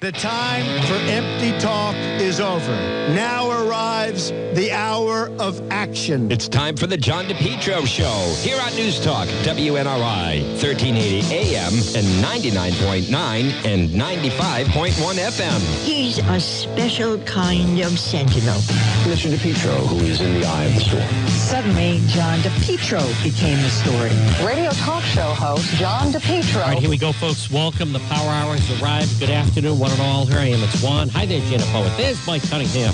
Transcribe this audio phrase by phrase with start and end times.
[0.00, 2.70] The time for empty talk is over.
[3.16, 6.30] Now arrives the hour of action.
[6.30, 12.06] It's time for the John DePetro Show here on News Talk, WNRI, 1380 AM and
[12.24, 15.84] 99.9 and 95.1 FM.
[15.84, 18.60] He's a special kind of sentinel.
[19.02, 19.34] Mr.
[19.34, 21.26] DePetro, who is in the eye of the storm.
[21.26, 24.10] Suddenly, John DePetro became the story.
[24.46, 26.62] Radio talk show host John DePetro.
[26.62, 27.50] All right, here we go, folks.
[27.50, 27.92] Welcome.
[27.92, 29.18] The Power Hour has arrived.
[29.18, 30.26] Good afternoon, one and all.
[30.26, 30.62] Here I am.
[30.62, 31.08] It's Juan.
[31.10, 31.92] Hi there, Jenna Poet.
[31.96, 32.92] There's Mike Cunningham.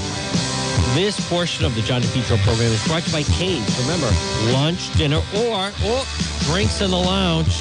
[0.94, 3.78] This portion of the John DePetro program is brought to you by Caves.
[3.80, 4.10] Remember,
[4.52, 6.04] lunch, dinner, or, or
[6.44, 7.52] drinks in the lounge.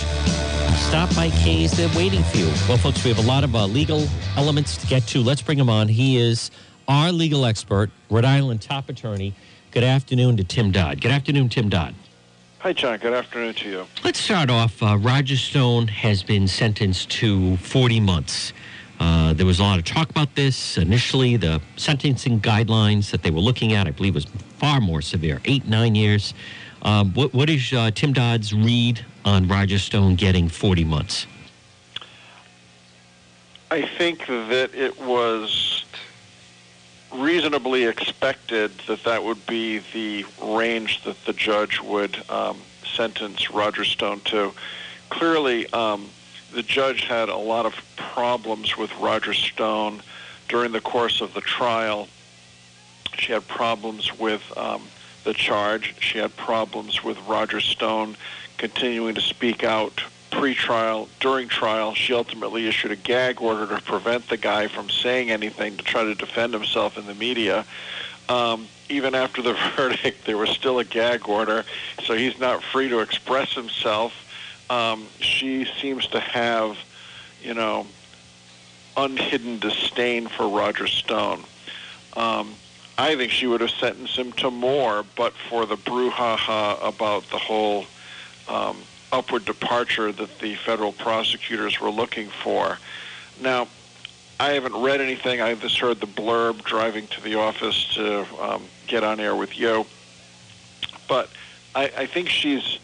[0.87, 1.75] Stop by Caves.
[1.75, 2.45] They're waiting for you.
[2.67, 5.21] Well, folks, we have a lot of uh, legal elements to get to.
[5.21, 5.87] Let's bring him on.
[5.87, 6.51] He is
[6.87, 9.33] our legal expert, Rhode Island top attorney.
[9.71, 11.01] Good afternoon to Tim Dodd.
[11.01, 11.95] Good afternoon, Tim Dodd.
[12.59, 12.99] Hi, John.
[12.99, 13.87] Good afternoon to you.
[14.03, 14.83] Let's start off.
[14.83, 18.53] Uh, Roger Stone has been sentenced to 40 months.
[18.99, 20.77] Uh, there was a lot of talk about this.
[20.77, 24.25] Initially, the sentencing guidelines that they were looking at, I believe, was
[24.57, 26.33] far more severe eight, nine years.
[26.81, 31.27] Uh, what, what is uh, Tim Dodd's read on Roger Stone getting 40 months?
[33.71, 35.85] I think that it was
[37.11, 43.85] reasonably expected that that would be the range that the judge would um, sentence Roger
[43.85, 44.51] Stone to.
[45.09, 46.09] Clearly, um,
[46.53, 50.01] the judge had a lot of problems with Roger Stone
[50.47, 52.07] during the course of the trial.
[53.17, 54.83] She had problems with um,
[55.23, 55.95] the charge.
[55.99, 58.15] She had problems with Roger Stone
[58.57, 61.93] continuing to speak out pre-trial, during trial.
[61.93, 66.03] She ultimately issued a gag order to prevent the guy from saying anything to try
[66.03, 67.65] to defend himself in the media.
[68.29, 71.65] Um, even after the verdict, there was still a gag order,
[72.03, 74.13] so he's not free to express himself.
[74.73, 76.77] Um, she seems to have,
[77.43, 77.85] you know,
[78.97, 81.43] unhidden disdain for Roger Stone.
[82.17, 82.55] Um,
[82.97, 87.37] I think she would have sentenced him to more, but for the brouhaha about the
[87.37, 87.85] whole
[88.47, 88.77] um,
[89.11, 92.79] upward departure that the federal prosecutors were looking for.
[93.41, 93.67] Now,
[94.39, 95.39] I haven't read anything.
[95.39, 99.55] I just heard the blurb driving to the office to um, get on air with
[99.55, 99.85] you.
[101.07, 101.29] But
[101.75, 102.79] I, I think she's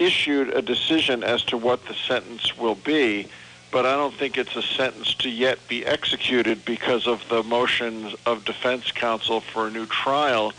[0.00, 3.28] issued a decision as to what the sentence will be,
[3.70, 8.14] but I don't think it's a sentence to yet be executed because of the motions
[8.26, 10.52] of defense counsel for a new trial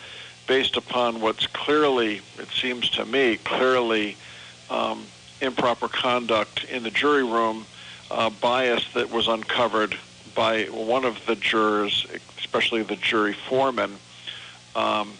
[0.47, 4.15] based upon what's clearly, it seems to me, clearly
[4.69, 5.03] um,
[5.41, 7.65] improper conduct in the jury room,
[8.11, 9.97] uh, bias that was uncovered
[10.35, 12.05] by one of the jurors,
[12.37, 13.95] especially the jury foreman.
[14.75, 15.13] Um,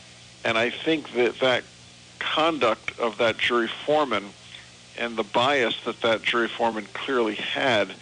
[0.43, 1.63] and I think that that
[2.21, 4.25] conduct of that jury foreman
[4.97, 7.93] and the bias that that jury foreman clearly had,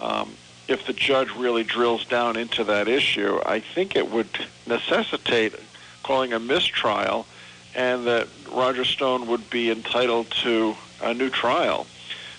[0.00, 0.32] um,
[0.68, 4.28] if the judge really drills down into that issue, I think it would
[4.66, 5.54] necessitate
[6.02, 7.26] calling a mistrial
[7.74, 11.86] and that Roger Stone would be entitled to a new trial.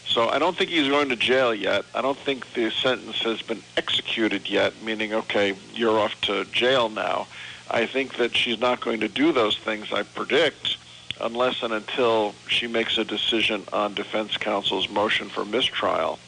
[0.05, 1.85] So I don't think he's going to jail yet.
[1.95, 6.89] I don't think the sentence has been executed yet, meaning, okay, you're off to jail
[6.89, 7.27] now.
[7.69, 10.75] I think that she's not going to do those things, I predict,
[11.21, 16.19] unless and until she makes a decision on defense counsel's motion for mistrial.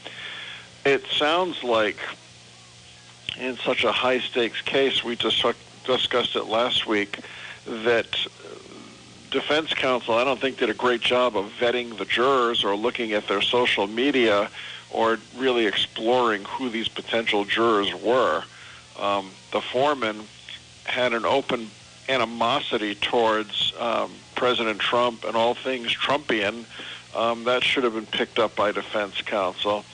[0.85, 1.97] It sounds like
[3.37, 5.43] in such a high stakes case, we just
[5.85, 7.19] discussed it last week,
[7.65, 8.07] that
[9.31, 13.13] defense counsel, I don't think, did a great job of vetting the jurors or looking
[13.13, 14.49] at their social media
[14.91, 18.43] or really exploring who these potential jurors were.
[18.99, 20.27] Um, the foreman
[20.85, 21.71] had an open
[22.07, 24.11] animosity towards um,
[24.43, 26.65] President Trump and all things Trumpian.
[27.15, 29.85] Um, that should have been picked up by defense counsel.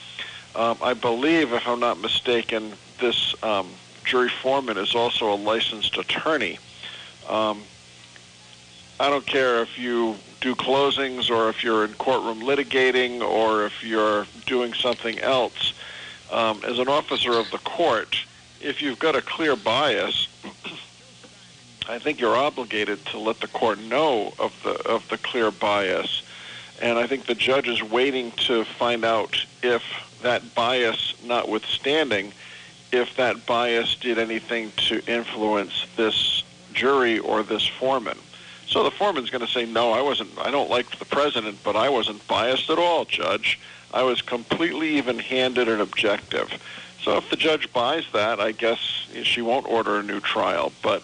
[0.56, 3.68] Um, I believe, if I'm not mistaken, this um,
[4.04, 6.58] jury foreman is also a licensed attorney.
[7.28, 7.62] Um,
[8.98, 13.84] I don't care if you do closings or if you're in courtroom litigating or if
[13.84, 15.74] you're doing something else.
[16.32, 18.16] Um, as an officer of the court,
[18.60, 20.26] if you've got a clear bias,
[21.88, 26.22] I think you're obligated to let the court know of the of the clear bias,
[26.80, 29.82] and I think the judge is waiting to find out if
[30.22, 32.32] that bias, notwithstanding,
[32.92, 38.18] if that bias did anything to influence this jury or this foreman.
[38.66, 40.30] So the foreman's going to say, "No, I wasn't.
[40.38, 43.58] I don't like the president, but I wasn't biased at all, judge.
[43.92, 46.52] I was completely even-handed and objective."
[47.02, 48.78] So if the judge buys that, I guess
[49.24, 51.02] she won't order a new trial, but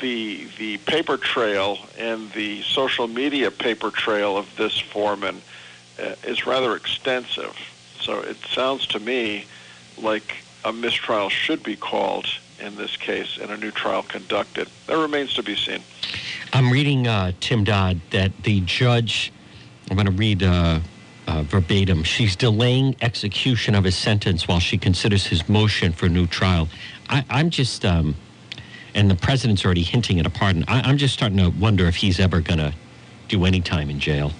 [0.00, 5.40] the the paper trail and the social media paper trail of this foreman
[6.00, 7.56] uh, is rather extensive.
[8.00, 9.44] So it sounds to me
[9.98, 12.26] like a mistrial should be called
[12.60, 14.68] in this case and a new trial conducted.
[14.86, 15.82] That remains to be seen.
[16.52, 19.32] I'm reading uh, Tim Dodd that the judge,
[19.90, 20.80] I'm going to read uh,
[21.26, 26.26] uh, verbatim, she's delaying execution of his sentence while she considers his motion for new
[26.26, 26.68] trial.
[27.08, 28.14] I, I'm just, um,
[28.94, 30.64] and the president's already hinting at a pardon.
[30.68, 32.74] I, I'm just starting to wonder if he's ever going to
[33.28, 34.32] do any time in jail.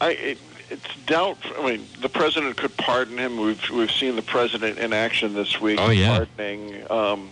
[0.00, 0.38] I, it,
[0.70, 1.38] it's doubt.
[1.58, 3.36] I mean, the president could pardon him.
[3.38, 6.18] We've we've seen the president in action this week, Oh, yeah.
[6.18, 7.30] pardoning um,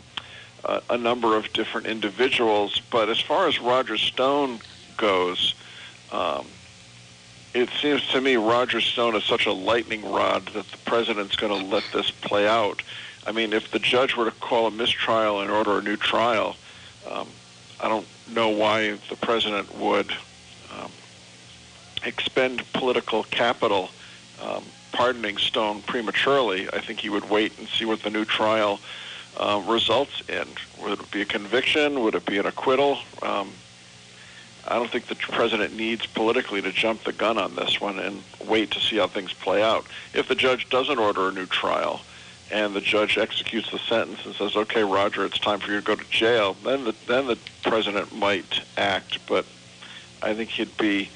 [0.65, 2.81] a, a number of different individuals.
[2.91, 4.61] But as far as Roger Stone
[4.97, 5.55] goes,
[6.13, 6.47] um,
[7.55, 11.61] it seems to me Roger Stone is such a lightning rod that the president's going
[11.61, 12.83] to let this play out.
[13.27, 16.57] I mean, if the judge were to call a mistrial and order a new trial,
[17.11, 17.29] um,
[17.81, 20.11] I don't know why the president would
[20.79, 20.91] um,
[22.05, 23.91] expend political capital
[24.43, 26.69] um, pardoning Stone prematurely.
[26.73, 28.79] I think he would wait and see what the new trial
[29.39, 30.47] uh, results in.
[30.83, 32.01] Would it be a conviction?
[32.01, 32.99] Would it be an acquittal?
[33.23, 33.51] Um,
[34.67, 38.23] I don't think the president needs politically to jump the gun on this one and
[38.47, 39.87] wait to see how things play out.
[40.15, 42.01] If the judge doesn't order a new trial
[42.55, 45.85] and the judge executes the sentence and says, "Okay, Roger, it's time for you to
[45.85, 49.19] go to jail," then the then the president might act.
[49.27, 49.45] But
[50.23, 51.11] I think he'd be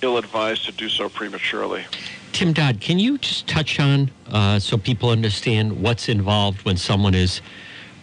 [0.00, 1.84] ill-advised to do so prematurely.
[2.32, 7.14] Tim Dodd, can you just touch on uh, so people understand what's involved when someone
[7.14, 7.40] is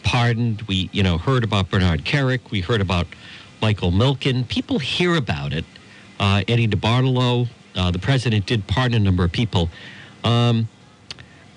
[0.04, 0.64] pardoned?
[0.64, 2.52] We, you know, heard about Bernard Kerik.
[2.52, 3.08] We heard about
[3.62, 4.46] Michael Milken.
[4.50, 5.64] People hear about it.
[6.20, 9.70] Uh, Eddie DeBartolo, uh, the president did pardon a number of people.
[10.26, 10.68] Um,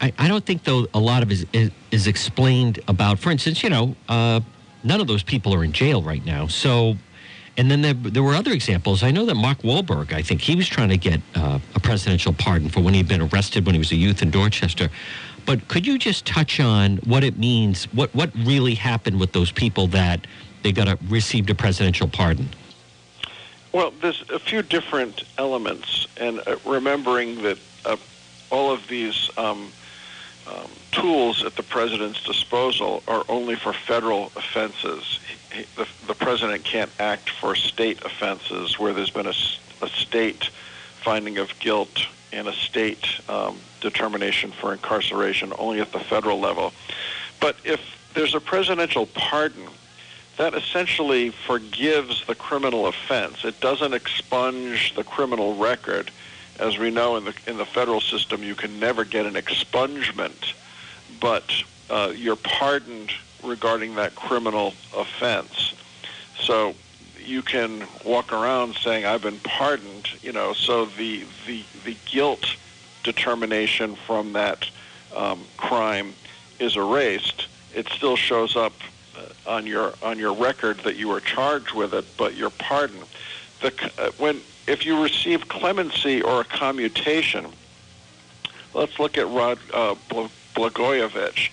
[0.00, 3.62] I, I don't think, though, a lot of it is, is explained about, for instance,
[3.62, 4.40] you know, uh,
[4.84, 6.46] none of those people are in jail right now.
[6.46, 6.96] So,
[7.56, 9.02] and then there, there were other examples.
[9.02, 12.34] I know that Mark Wahlberg, I think he was trying to get uh, a presidential
[12.34, 14.90] pardon for when he'd been arrested when he was a youth in Dorchester.
[15.46, 19.50] But could you just touch on what it means, what, what really happened with those
[19.50, 20.26] people that
[20.62, 22.48] they got a, received a presidential pardon?
[23.72, 27.96] Well, there's a few different elements, and uh, remembering that uh,
[28.50, 29.70] all of these um,
[30.48, 35.20] um, tools at the president's disposal are only for federal offenses.
[35.52, 40.50] He, the, the president can't act for state offenses where there's been a state
[41.02, 46.72] finding of guilt and a state um, determination for incarceration only at the federal level.
[47.40, 47.80] But if
[48.14, 49.68] there's a presidential pardon,
[50.36, 53.44] that essentially forgives the criminal offense.
[53.44, 56.10] It doesn't expunge the criminal record.
[56.58, 60.54] As we know in the in the federal system, you can never get an expungement,
[61.20, 61.44] but
[61.90, 63.12] uh, you're pardoned
[63.44, 65.74] regarding that criminal offense.
[66.40, 66.74] So
[67.24, 70.52] you can walk around saying I've been pardoned, you know.
[70.52, 72.56] So the the the guilt
[73.02, 74.68] determination from that
[75.14, 76.14] um, crime
[76.58, 77.48] is erased.
[77.74, 78.72] It still shows up
[79.16, 83.04] uh, on your on your record that you were charged with it, but you're pardoned.
[83.60, 87.46] The uh, when if you receive clemency or a commutation,
[88.74, 91.50] let's look at Rod uh, Bl- Blagojevich.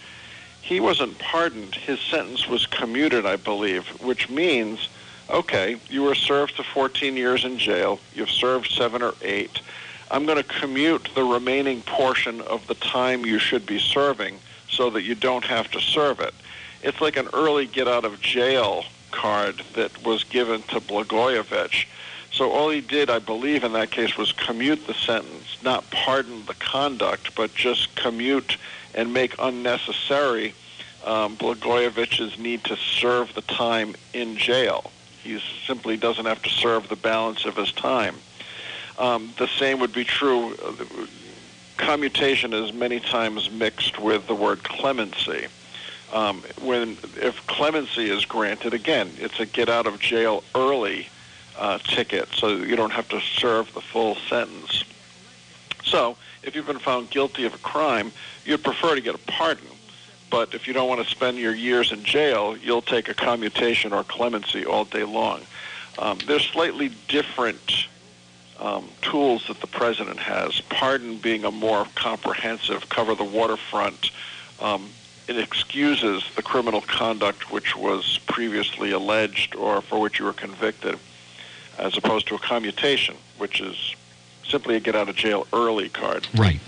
[0.62, 1.76] He wasn't pardoned.
[1.76, 4.88] His sentence was commuted, I believe, which means,
[5.30, 8.00] okay, you were served to 14 years in jail.
[8.16, 9.62] You've served seven or eight.
[10.10, 14.40] I'm going to commute the remaining portion of the time you should be serving
[14.70, 16.34] so that you don't have to serve it.
[16.82, 21.86] It's like an early get out of jail card that was given to Blagojevich.
[22.34, 26.46] So all he did, I believe, in that case was commute the sentence, not pardon
[26.48, 28.58] the conduct, but just commute
[28.96, 30.56] and make unnecessary
[31.06, 34.92] um, Blagojevich's need to serve the time in jail.
[35.22, 38.16] He simply doesn't have to serve the balance of his time.
[38.98, 40.56] Um, the same would be true.
[40.56, 40.74] uh,
[41.78, 45.48] Commutation is many times mixed with the word clemency.
[46.12, 51.08] Um, when if clemency is granted, again, it's a get out of jail early
[51.58, 54.84] uh, ticket, so you don't have to serve the full sentence.
[55.84, 58.12] So, if you've been found guilty of a crime,
[58.46, 59.68] you'd prefer to get a pardon.
[60.30, 63.94] But if you don't want to spend your years in jail, you'll take a commutation
[63.94, 65.42] or clemency all day long.
[66.00, 67.88] Um, there's slightly different
[68.60, 70.60] um, tools that the president has.
[70.62, 74.12] Pardon being a more comprehensive, cover the waterfront.
[74.60, 74.90] Um,
[75.28, 80.98] it excuses the criminal conduct which was previously alleged or for which you were convicted,
[81.78, 83.96] as opposed to a commutation, which is
[84.48, 86.28] simply a get out of jail early card.
[86.36, 86.60] Right.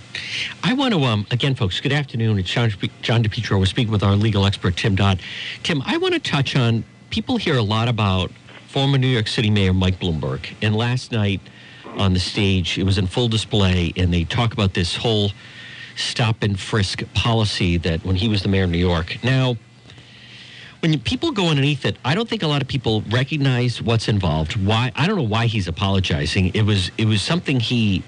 [0.64, 2.40] I want to, um, again, folks, good afternoon.
[2.40, 2.72] It's John,
[3.02, 3.60] John DePetro.
[3.60, 5.20] We're speaking with our legal expert, Tim Dodd.
[5.64, 8.32] Tim, I want to touch on people hear a lot about
[8.68, 10.54] former New York City Mayor Mike Bloomberg.
[10.62, 11.42] And last night
[11.98, 15.32] on the stage, it was in full display, and they talk about this whole
[15.96, 19.18] stop and frisk policy that when he was the mayor of New York.
[19.24, 19.56] Now,
[20.86, 24.56] when people go underneath it, I don't think a lot of people recognize what's involved.
[24.56, 24.92] Why?
[24.96, 26.52] I don't know why he's apologizing.
[26.54, 28.04] It was it was something he,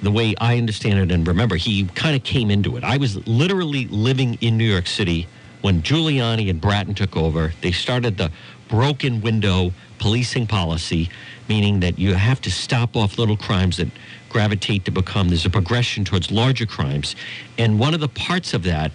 [0.00, 2.84] the way I understand it and remember, he kind of came into it.
[2.84, 5.26] I was literally living in New York City
[5.60, 7.52] when Giuliani and Bratton took over.
[7.60, 8.32] They started the
[8.66, 11.10] broken window policing policy,
[11.50, 13.88] meaning that you have to stop off little crimes that
[14.30, 17.14] gravitate to become there's a progression towards larger crimes,
[17.58, 18.90] and one of the parts of that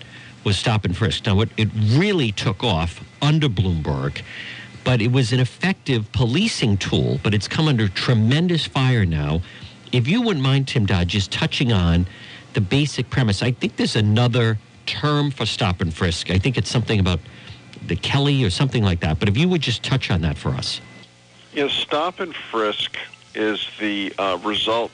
[0.47, 1.25] was stop and frisk.
[1.25, 4.21] Now, it, it really took off under Bloomberg,
[4.85, 9.41] but it was an effective policing tool, but it's come under tremendous fire now.
[9.91, 12.07] If you wouldn't mind, Tim Dodd, just touching on
[12.53, 16.31] the basic premise, I think there's another term for stop and frisk.
[16.31, 17.19] I think it's something about
[17.85, 19.19] the Kelly or something like that.
[19.19, 20.79] But if you would just touch on that for us.
[21.51, 22.95] Yes, stop and frisk
[23.35, 24.93] is the uh, result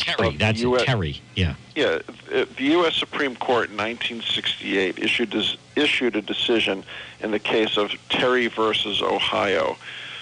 [0.00, 1.20] Terry, that's US Terry.
[1.34, 1.54] Yeah.
[1.74, 2.96] Yeah, the U.S.
[2.96, 6.84] Supreme Court in 1968 issued des- issued a decision
[7.20, 9.76] in the case of Terry versus Ohio.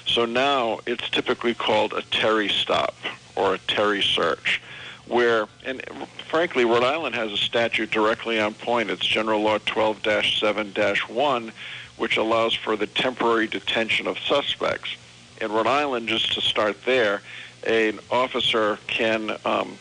[0.06, 2.94] So now it's typically called a Terry stop
[3.36, 4.60] or a Terry search,
[5.06, 5.82] where and
[6.28, 8.90] frankly, Rhode Island has a statute directly on point.
[8.90, 11.52] It's General Law 12-7-1,
[11.96, 14.96] which allows for the temporary detention of suspects.
[15.40, 17.22] In Rhode Island, just to start there,
[17.66, 19.76] an officer can um,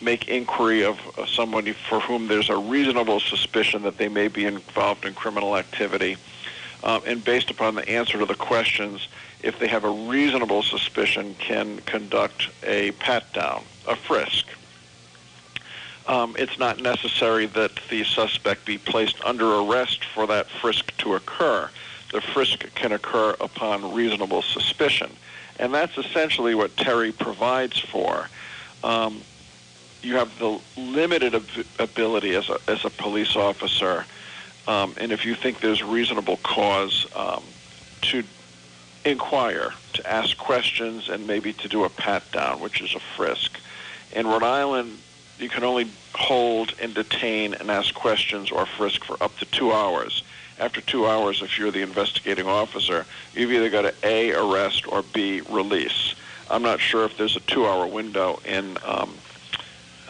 [0.00, 4.44] make inquiry of uh, somebody for whom there's a reasonable suspicion that they may be
[4.44, 6.16] involved in criminal activity.
[6.82, 9.08] Um, and based upon the answer to the questions,
[9.42, 14.46] if they have a reasonable suspicion, can conduct a pat down, a frisk.
[16.06, 21.14] Um, it's not necessary that the suspect be placed under arrest for that frisk to
[21.14, 21.70] occur.
[22.14, 25.10] The frisk can occur upon reasonable suspicion.
[25.58, 28.28] And that's essentially what Terry provides for.
[28.84, 29.20] Um,
[30.00, 34.06] you have the limited ab- ability as a, as a police officer,
[34.68, 37.42] um, and if you think there's reasonable cause um,
[38.02, 38.22] to
[39.04, 43.58] inquire, to ask questions, and maybe to do a pat down, which is a frisk.
[44.12, 44.98] In Rhode Island,
[45.40, 49.72] you can only hold and detain and ask questions or frisk for up to two
[49.72, 50.22] hours.
[50.58, 55.02] After two hours, if you're the investigating officer, you've either got to A, arrest, or
[55.02, 56.14] B, release.
[56.50, 59.14] I'm not sure if there's a two-hour window in um,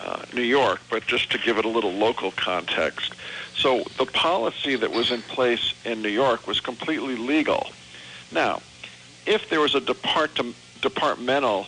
[0.04, 3.14] uh, New York, but just to give it a little local context.
[3.56, 7.70] So the policy that was in place in New York was completely legal.
[8.30, 8.60] Now,
[9.26, 10.38] if there was a depart-
[10.82, 11.66] departmental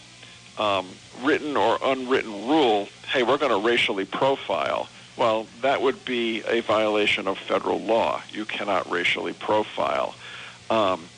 [0.58, 0.88] um,
[1.22, 6.60] written or unwritten rule, hey, we're going to racially profile, well, that would be a
[6.60, 8.22] violation of federal law.
[8.30, 10.14] You cannot racially profile.
[10.68, 11.08] Um,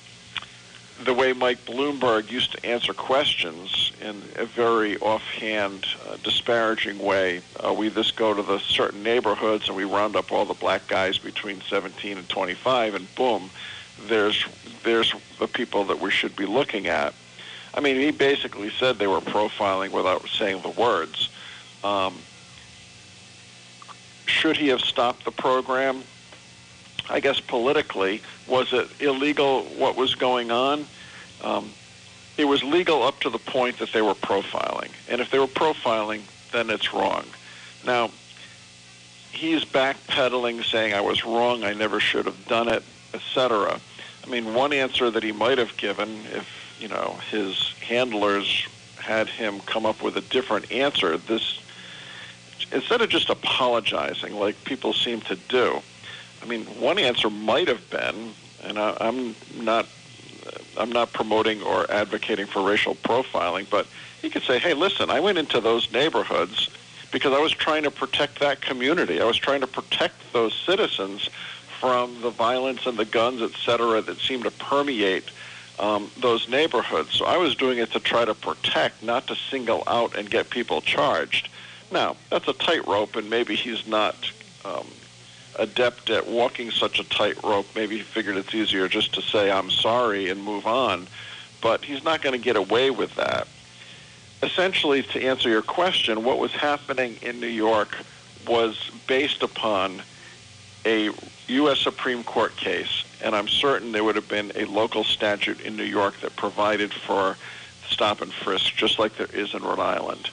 [1.04, 7.40] the way Mike Bloomberg used to answer questions in a very offhand, uh, disparaging way.
[7.64, 10.86] Uh, we just go to the certain neighborhoods and we round up all the black
[10.88, 13.50] guys between 17 and 25, and boom,
[14.06, 14.44] there's
[14.84, 17.14] there's the people that we should be looking at.
[17.74, 21.28] I mean, he basically said they were profiling without saying the words.
[21.84, 22.14] Um,
[24.28, 26.02] should he have stopped the program?
[27.10, 30.86] I guess politically, was it illegal what was going on?
[31.42, 31.70] Um,
[32.36, 34.90] it was legal up to the point that they were profiling.
[35.08, 36.20] And if they were profiling,
[36.52, 37.24] then it's wrong.
[37.84, 38.10] Now,
[39.32, 42.82] he's backpedaling, saying, I was wrong, I never should have done it,
[43.14, 43.80] etc.
[44.24, 48.66] I mean, one answer that he might have given if, you know, his handlers
[48.98, 51.60] had him come up with a different answer, this
[52.72, 55.80] instead of just apologizing like people seem to do,
[56.42, 58.32] I mean, one answer might have been,
[58.62, 59.86] and I, I'm not,
[60.76, 63.86] I'm not promoting or advocating for racial profiling, but
[64.22, 66.68] he could say, "Hey, listen, I went into those neighborhoods
[67.10, 69.20] because I was trying to protect that community.
[69.20, 71.28] I was trying to protect those citizens
[71.80, 75.30] from the violence and the guns, et cetera, that seem to permeate."
[75.80, 77.12] Um, those neighborhoods.
[77.14, 80.50] So I was doing it to try to protect, not to single out and get
[80.50, 81.48] people charged.
[81.90, 84.14] Now, that's a tightrope, and maybe he's not
[84.64, 84.86] um,
[85.58, 87.66] adept at walking such a tightrope.
[87.74, 91.06] Maybe he figured it's easier just to say, I'm sorry, and move on.
[91.60, 93.48] But he's not going to get away with that.
[94.42, 97.96] Essentially, to answer your question, what was happening in New York
[98.46, 100.02] was based upon
[100.84, 101.10] a
[101.48, 101.80] U.S.
[101.80, 105.84] Supreme Court case, and I'm certain there would have been a local statute in New
[105.84, 107.36] York that provided for
[107.88, 110.30] stop and frisk, just like there is in Rhode Island.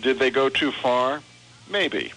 [0.00, 1.22] Did they go too far?
[1.70, 2.12] Maybe.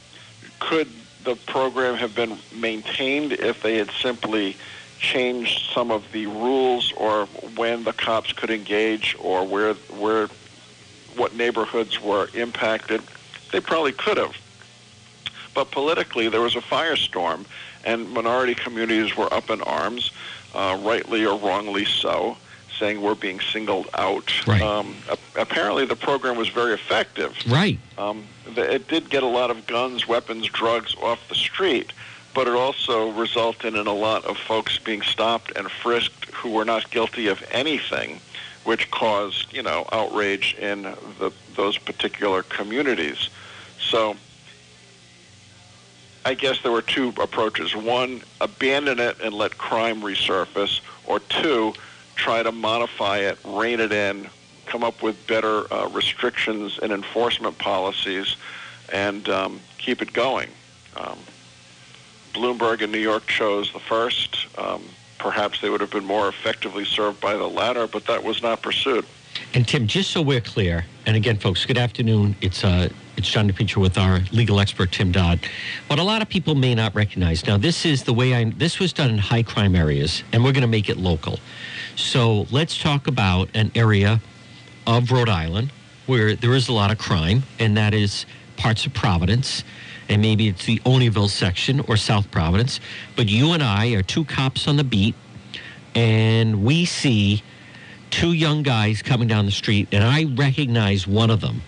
[0.60, 0.90] Could
[1.24, 4.56] the program have been maintained if they had simply
[5.00, 10.28] changed some of the rules or when the cops could engage or where where
[11.16, 13.02] what neighborhoods were impacted?
[13.52, 14.36] They probably could have.
[15.54, 17.46] but politically there was a firestorm,
[17.86, 20.12] and minority communities were up in arms,
[20.54, 22.38] uh, rightly or wrongly so,
[22.80, 24.32] saying we're being singled out.
[24.48, 24.62] Right.
[24.62, 24.96] Um,
[25.36, 27.36] apparently, the program was very effective.
[27.48, 27.80] Right.
[27.98, 31.94] Um, it did get a lot of guns, weapons, drugs off the street,
[32.34, 36.66] but it also resulted in a lot of folks being stopped and frisked who were
[36.66, 38.20] not guilty of anything,
[38.66, 40.84] which caused, you know, outrage in
[41.20, 43.30] the, those particular communities.
[43.80, 44.16] So
[46.26, 47.76] I guess there were two approaches.
[47.76, 51.74] One, abandon it and let crime resurface, or two,
[52.16, 54.28] try to modify it, rein it in,
[54.66, 58.36] come up with better uh, restrictions and enforcement policies,
[58.92, 60.50] and um, keep it going.
[60.98, 61.18] Um,
[62.34, 64.48] Bloomberg in New York chose the first.
[64.58, 64.84] Um,
[65.20, 68.62] perhaps they would have been more effectively served by the latter, but that was not
[68.62, 69.06] pursued.
[69.54, 72.36] And Tim, just so we're clear, and again, folks, good afternoon.
[72.42, 75.40] It's uh, it's John DePetro with our legal expert Tim Dodd.
[75.88, 78.46] What a lot of people may not recognize now, this is the way I.
[78.46, 81.40] This was done in high crime areas, and we're going to make it local.
[81.96, 84.20] So let's talk about an area
[84.86, 85.72] of Rhode Island
[86.08, 88.26] where there is a lot of crime, and that is
[88.58, 89.64] parts of Providence,
[90.10, 92.80] and maybe it's the Olneyville section or South Providence.
[93.16, 95.16] But you and I are two cops on the beat,
[95.96, 97.42] and we see
[98.12, 101.62] two young guys coming down the street, and I recognize one of them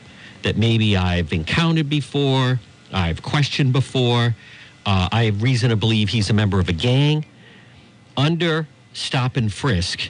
[0.43, 2.59] that maybe I've encountered before,
[2.93, 4.35] I've questioned before.
[4.85, 7.25] Uh, I have reason to believe he's a member of a gang.
[8.15, 10.09] Under stop and frisk,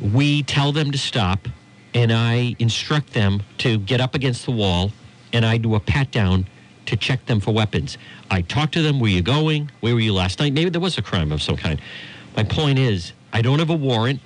[0.00, 1.48] we tell them to stop,
[1.94, 4.92] and I instruct them to get up against the wall,
[5.32, 6.46] and I do a pat down
[6.86, 7.98] to check them for weapons.
[8.30, 9.70] I talk to them, where you going?
[9.80, 10.52] Where were you last night?
[10.52, 11.80] Maybe there was a crime of some kind.
[12.36, 14.20] My point is, I don't have a warrant.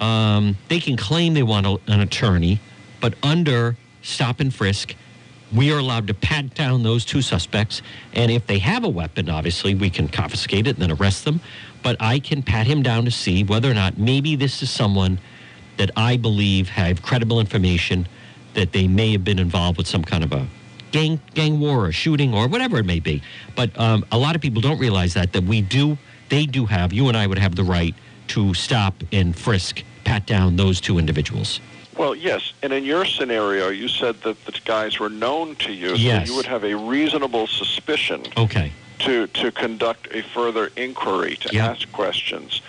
[0.00, 2.60] Um, they can claim they want a, an attorney,
[3.00, 4.96] but under stop and frisk,
[5.54, 7.82] we are allowed to pat down those two suspects.
[8.14, 11.40] And if they have a weapon, obviously, we can confiscate it and then arrest them.
[11.82, 15.18] But I can pat him down to see whether or not maybe this is someone
[15.76, 18.06] that I believe have credible information
[18.54, 20.46] that they may have been involved with some kind of a
[20.90, 23.22] gang gang war or shooting or whatever it may be.
[23.56, 26.92] But um, a lot of people don't realize that that we do they do have
[26.92, 27.94] you and I would have the right
[28.28, 31.60] to stop and frisk, pat down those two individuals.
[31.96, 35.94] Well, yes, and in your scenario, you said that the guys were known to you,
[35.94, 36.26] Yes.
[36.26, 38.72] so you would have a reasonable suspicion Okay.
[39.00, 41.66] to to conduct a further inquiry, to Yeah.
[41.70, 42.60] ask questions.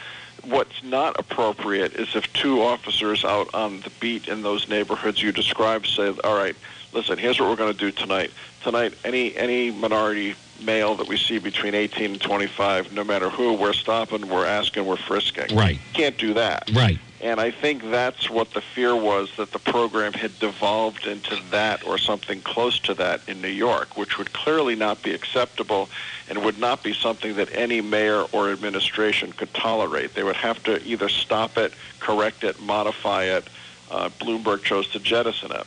[0.43, 5.31] What's not appropriate is if two officers out on the beat in those neighborhoods you
[5.31, 6.55] described say, "All right,
[6.91, 8.31] listen, here's what we're going to do tonight.
[8.61, 13.53] Tonight, any any minority male that we see between 18 and 25, no matter who,
[13.53, 15.55] we're stopping, we're asking, we're frisking.
[15.55, 15.79] Right.
[15.93, 16.69] Can't do that.
[16.73, 16.99] Right.
[17.23, 21.87] And I think that's what the fear was that the program had devolved into that
[21.87, 25.87] or something close to that in New York, which would clearly not be acceptable
[26.29, 30.13] and would not be something that any mayor or administration could tolerate.
[30.15, 33.47] They would have to either stop it, correct it, modify it.
[33.89, 35.65] Uh, Bloomberg chose to jettison it.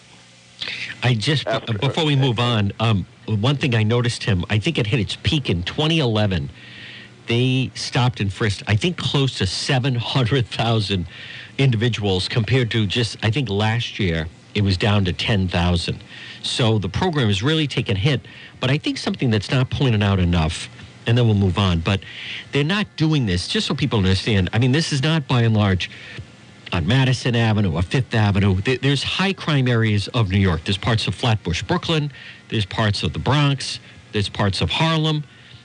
[1.02, 4.44] I just After- before we move on, um, one thing I noticed him.
[4.50, 6.50] I think it hit its peak in 2011.
[7.28, 8.62] They stopped and frisked.
[8.66, 11.06] I think close to 700,000
[11.58, 16.02] individuals compared to just I think last year it was down to 10,000.
[16.42, 18.22] So the program has really taken a hit.
[18.58, 20.70] But I think something that's not pointed out enough,
[21.06, 21.80] and then we'll move on.
[21.80, 22.00] But
[22.52, 24.48] they're not doing this just so people understand.
[24.54, 25.90] I mean, this is not by and large
[26.72, 28.60] on Madison Avenue or Fifth Avenue.
[28.60, 30.64] There's high crime areas of New York.
[30.64, 32.10] There's parts of Flatbush, Brooklyn.
[32.48, 33.78] There's parts of the Bronx.
[34.12, 35.22] There's parts of Harlem.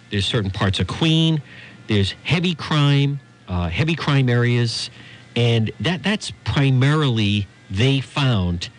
[0.09, 1.41] There's certain parts of Queen.
[1.87, 4.89] There's heavy crime, uh, heavy crime areas,
[5.35, 8.69] and that that's primarily they found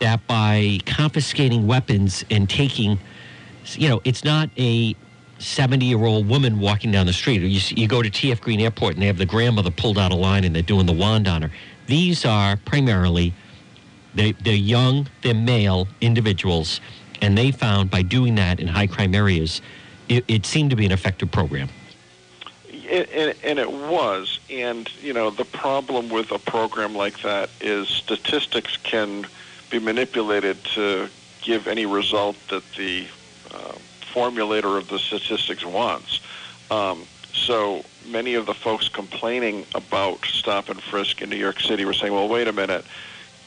[0.00, 2.98] that by confiscating weapons and taking,
[3.74, 4.94] you know, it's not a
[5.38, 7.40] 70 year old woman walking down the street.
[7.40, 10.16] You, you go to TF Green Airport and they have the grandmother pulled out a
[10.16, 11.50] line and they're doing the wand on her.
[11.86, 13.32] These are primarily,
[14.14, 16.80] they, they're young, they're male individuals,
[17.20, 19.62] and they found by doing that in high crime areas,
[20.08, 21.68] it, it seemed to be an effective program.
[22.92, 24.38] It, and, and it was.
[24.50, 29.26] And, you know, the problem with a program like that is statistics can
[29.70, 31.08] be manipulated to
[31.40, 33.06] give any result that the
[33.50, 33.72] uh,
[34.12, 36.20] formulator of the statistics wants.
[36.70, 41.86] Um, so many of the folks complaining about stop and frisk in New York City
[41.86, 42.84] were saying, well, wait a minute.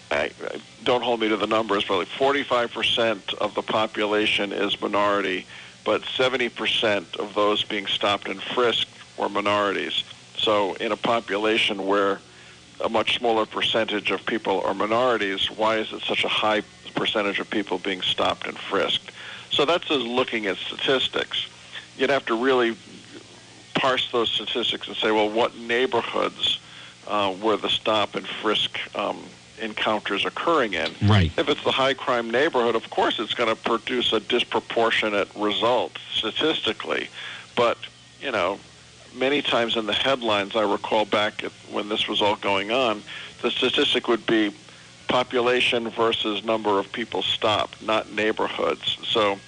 [0.09, 4.81] I, I, don't hold me to the numbers, but like 45% of the population is
[4.81, 5.45] minority,
[5.83, 10.03] but 70% of those being stopped and frisked were minorities.
[10.37, 12.19] So in a population where
[12.83, 16.61] a much smaller percentage of people are minorities, why is it such a high
[16.95, 19.11] percentage of people being stopped and frisked?
[19.51, 21.47] So that's just looking at statistics.
[21.97, 22.75] You'd have to really
[23.73, 26.59] parse those statistics and say, well, what neighborhoods
[27.07, 29.23] uh, were the stop and frisk um,
[29.61, 30.91] encounters occurring in?
[31.03, 31.31] Right.
[31.37, 35.97] If it's the high crime neighborhood, of course it's going to produce a disproportionate result
[36.13, 37.09] statistically.
[37.55, 37.77] But,
[38.21, 38.59] you know,
[39.15, 43.03] many times in the headlines, I recall back when this was all going on,
[43.41, 44.53] the statistic would be
[45.07, 48.97] population versus number of people stopped, not neighborhoods.
[49.03, 49.39] So,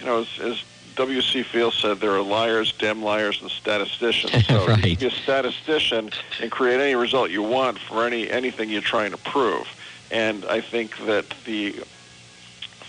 [0.00, 0.64] you know, as, as
[0.96, 1.44] W.C.
[1.44, 4.32] Fields said, there are liars, damn liars, and statisticians.
[4.48, 4.84] So Right.
[4.84, 8.80] you can be a statistician and create any result you want for any anything you're
[8.80, 9.68] trying to prove.
[10.10, 11.76] And I think that the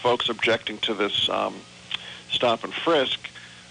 [0.01, 1.55] folks objecting to this um,
[2.31, 3.28] stop and frisk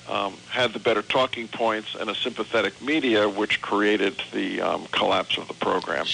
[0.09, 5.37] um, had the better talking points and a sympathetic media, which created the um, collapse
[5.39, 6.07] of the program.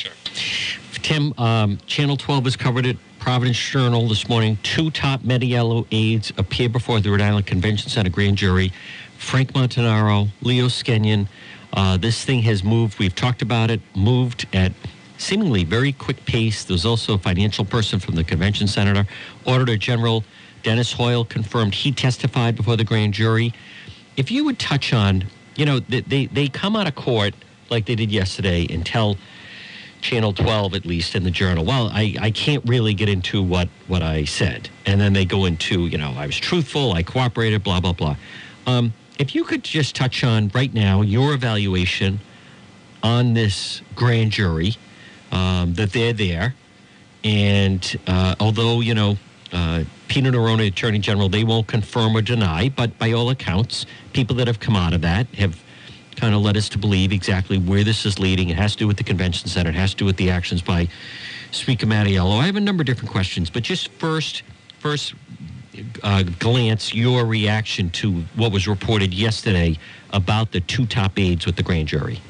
[1.03, 2.97] Tim, um, Channel 12 has covered it.
[3.19, 4.59] Providence Journal this morning.
[4.63, 8.71] Two top Mattiello aides appear before the Rhode Island Convention Center grand jury.
[9.17, 11.27] Frank Montanaro, Leo Skenyon.
[11.73, 12.99] Uh, this thing has moved.
[12.99, 13.81] We've talked about it.
[13.95, 14.73] Moved at
[15.17, 16.65] seemingly very quick pace.
[16.65, 19.07] There's also a financial person from the convention center.
[19.47, 20.23] Auditor General
[20.63, 23.53] Dennis Hoyle confirmed he testified before the grand jury.
[24.17, 25.25] If you would touch on,
[25.57, 27.35] you know, they, they, come out of court
[27.71, 29.17] like they did yesterday and tell
[30.01, 33.69] Channel 12, at least in the journal, well, I, I can't really get into what,
[33.89, 34.69] what I said.
[34.87, 38.17] And then they go into, you know, I was truthful, I cooperated, blah, blah, blah.
[38.67, 42.21] Um, if you could just touch on right now your evaluation
[43.03, 44.77] on this grand jury,
[45.31, 46.55] um, that they're there.
[47.23, 49.17] And uh, although, you know,
[49.55, 54.47] uh, Peter Attorney General, they won't confirm or deny, but by all accounts, people that
[54.47, 55.63] have come out of that have
[56.17, 58.49] kind of led us to believe exactly where this is leading.
[58.51, 59.71] It has to do with the convention center.
[59.71, 60.89] It has to do with the actions by
[61.51, 62.39] Speaker Mattiello.
[62.41, 64.43] I have a number of different questions, but just first,
[64.79, 65.15] first
[66.03, 69.77] uh, glance, your reaction to what was reported yesterday
[70.13, 72.21] about the two top aides with the grand jury.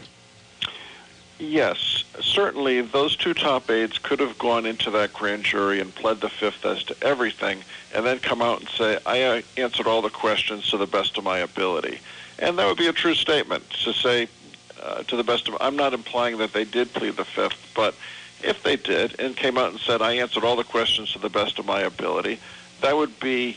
[1.39, 6.21] Yes, certainly those two top aides could have gone into that grand jury and pled
[6.21, 7.61] the fifth as to everything,
[7.95, 11.19] and then come out and say, I uh, answered all the questions to the best
[11.19, 11.99] of my ability.
[12.39, 14.29] And that would be a true statement to say,
[14.83, 17.95] uh, to the best of, I'm not implying that they did plead the fifth, but
[18.43, 21.31] if they did and came out and said, I answered all the questions to the
[21.31, 22.39] best of my ability,
[22.81, 23.57] that would be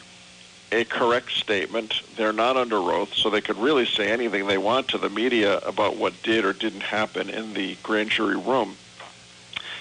[0.72, 2.02] a correct statement.
[2.16, 5.60] They're not under oath, so they could really say anything they want to the media
[5.60, 8.76] about what did or didn't happen in the grand jury room.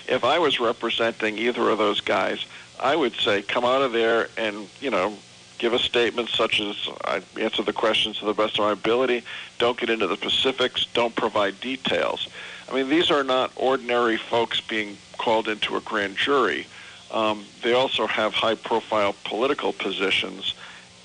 [0.09, 2.47] If I was representing either of those guys,
[2.79, 5.15] I would say, come out of there and, you know,
[5.59, 9.25] give a statement such as I answer the questions to the best of my ability,
[9.59, 12.29] don't get into the specifics, don't provide details.
[12.71, 16.67] I mean, these are not ordinary folks being called into a grand jury.
[17.11, 20.55] Um, they also have high-profile political positions,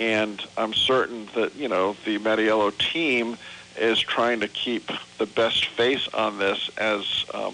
[0.01, 3.37] and I'm certain that you know the Mattiello team
[3.77, 7.53] is trying to keep the best face on this as um,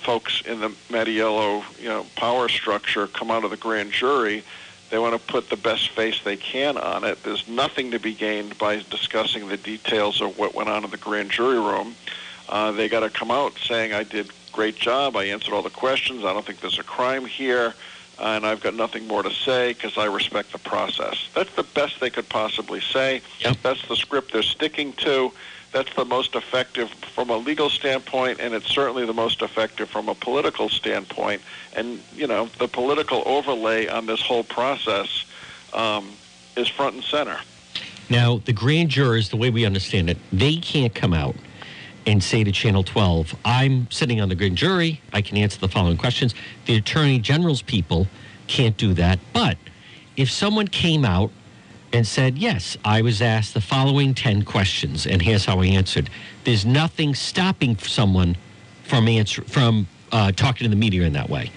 [0.00, 4.44] folks in the Mattiello you know power structure come out of the grand jury.
[4.90, 7.24] They want to put the best face they can on it.
[7.24, 10.96] There's nothing to be gained by discussing the details of what went on in the
[10.96, 11.96] grand jury room.
[12.48, 15.16] Uh, they got to come out saying, I did great job.
[15.16, 16.24] I answered all the questions.
[16.24, 17.74] I don't think there's a crime here.
[18.18, 21.28] Uh, and I've got nothing more to say because I respect the process.
[21.34, 23.22] That's the best they could possibly say.
[23.40, 23.56] Yep.
[23.62, 25.32] That's the script they're sticking to.
[25.72, 30.08] That's the most effective from a legal standpoint, and it's certainly the most effective from
[30.08, 31.42] a political standpoint.
[31.74, 35.24] And, you know, the political overlay on this whole process
[35.72, 36.12] um,
[36.56, 37.38] is front and center.
[38.08, 41.34] Now, the grand jurors, the way we understand it, they can't come out
[42.06, 45.00] and say to Channel 12, I'm sitting on the grand jury.
[45.12, 46.34] I can answer the following questions.
[46.66, 48.06] The Attorney General's people
[48.46, 49.18] can't do that.
[49.32, 49.56] But
[50.16, 51.30] if someone came out
[51.92, 56.10] and said, Yes, I was asked the following 10 questions, and here's how I answered,
[56.44, 58.36] there's nothing stopping someone
[58.82, 61.50] from, answer, from uh, talking to the media in that way.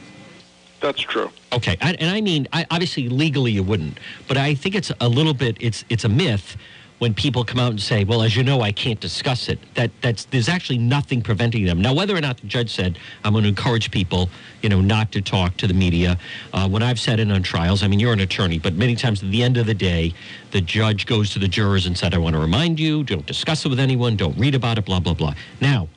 [0.79, 1.31] That's true.
[1.51, 5.09] Okay, I, and I mean, I, obviously legally you wouldn't, but I think it's a
[5.09, 5.57] little bit.
[5.59, 6.55] It's it's a myth
[6.99, 9.91] when people come out and say, "Well, as you know, I can't discuss it." That
[10.01, 11.81] that's there's actually nothing preventing them.
[11.81, 14.29] Now, whether or not the judge said, "I'm going to encourage people,"
[14.61, 16.17] you know, not to talk to the media.
[16.53, 19.23] Uh, when I've said it on trials, I mean, you're an attorney, but many times
[19.23, 20.13] at the end of the day,
[20.51, 23.65] the judge goes to the jurors and said, "I want to remind you, don't discuss
[23.65, 25.87] it with anyone, don't read about it, blah blah blah." Now.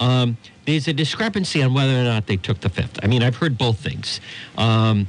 [0.00, 2.98] Um, there's a discrepancy on whether or not they took the fifth.
[3.02, 4.18] I mean, I've heard both things.
[4.56, 5.08] Um,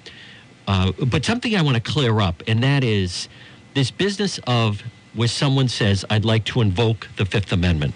[0.68, 3.30] uh, but something I want to clear up, and that is
[3.74, 7.94] this business of where someone says, I'd like to invoke the Fifth Amendment.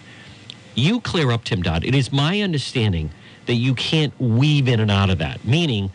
[0.75, 1.85] You clear up, Tim Dodd.
[1.85, 3.11] It is my understanding
[3.45, 5.91] that you can't weave in and out of that, meaning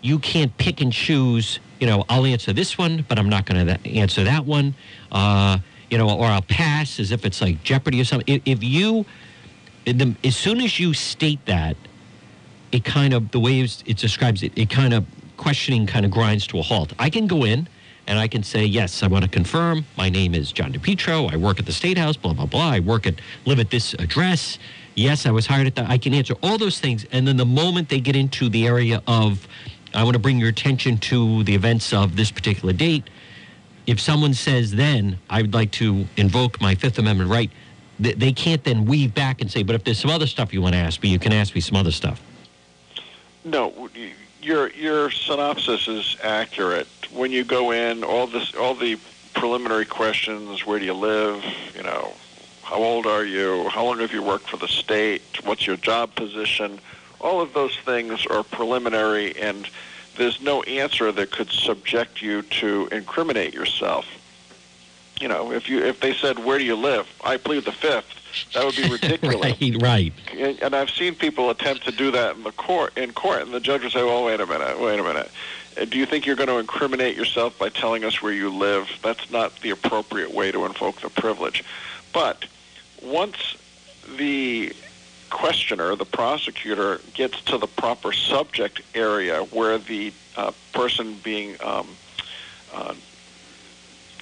[0.00, 1.58] you can't pick and choose.
[1.80, 4.74] You know, I'll answer this one, but I'm not going to answer that one.
[5.10, 5.58] Uh,
[5.90, 8.40] you know, or I'll pass as if it's like Jeopardy or something.
[8.44, 9.04] If, you,
[10.24, 11.76] as soon as you state that,
[12.70, 15.04] it kind of the way it describes it, it kind of
[15.36, 16.92] questioning kind of grinds to a halt.
[16.98, 17.68] I can go in
[18.12, 19.86] and I can say, yes, I want to confirm.
[19.96, 21.32] My name is John DePetro.
[21.32, 22.14] I work at the State House.
[22.14, 22.68] Blah blah blah.
[22.68, 23.14] I work at
[23.46, 24.58] live at this address.
[24.94, 25.88] Yes, I was hired at that.
[25.88, 27.06] I can answer all those things.
[27.10, 29.48] And then the moment they get into the area of,
[29.94, 33.04] I want to bring your attention to the events of this particular date.
[33.86, 37.50] If someone says then I would like to invoke my Fifth Amendment right,
[37.98, 40.74] they can't then weave back and say, but if there's some other stuff you want
[40.74, 42.20] to ask me, you can ask me some other stuff.
[43.42, 43.88] No,
[44.42, 46.88] your your synopsis is accurate.
[47.12, 48.98] When you go in, all this, all the
[49.34, 51.44] preliminary questions: Where do you live?
[51.74, 52.12] You know,
[52.62, 53.68] how old are you?
[53.68, 55.22] How long have you worked for the state?
[55.44, 56.80] What's your job position?
[57.20, 59.68] All of those things are preliminary, and
[60.16, 64.06] there's no answer that could subject you to incriminate yourself.
[65.20, 68.22] You know, if you if they said, "Where do you live?" I plead the fifth
[68.54, 69.60] that would be ridiculous.
[69.60, 70.12] right, right.
[70.62, 72.96] And, I've seen people attempt to do that in the court.
[72.96, 75.30] In court, and the judge would say, "Well, wait a minute, wait a minute.
[75.80, 78.88] Uh, do you think you're going to incriminate yourself by telling us where you live?
[79.02, 81.64] That's not the appropriate way to invoke the privilege."
[82.12, 82.44] But
[83.02, 83.56] once
[84.16, 84.74] the
[85.30, 91.88] questioner, the prosecutor, gets to the proper subject area where the uh, person being um,
[92.72, 92.94] uh,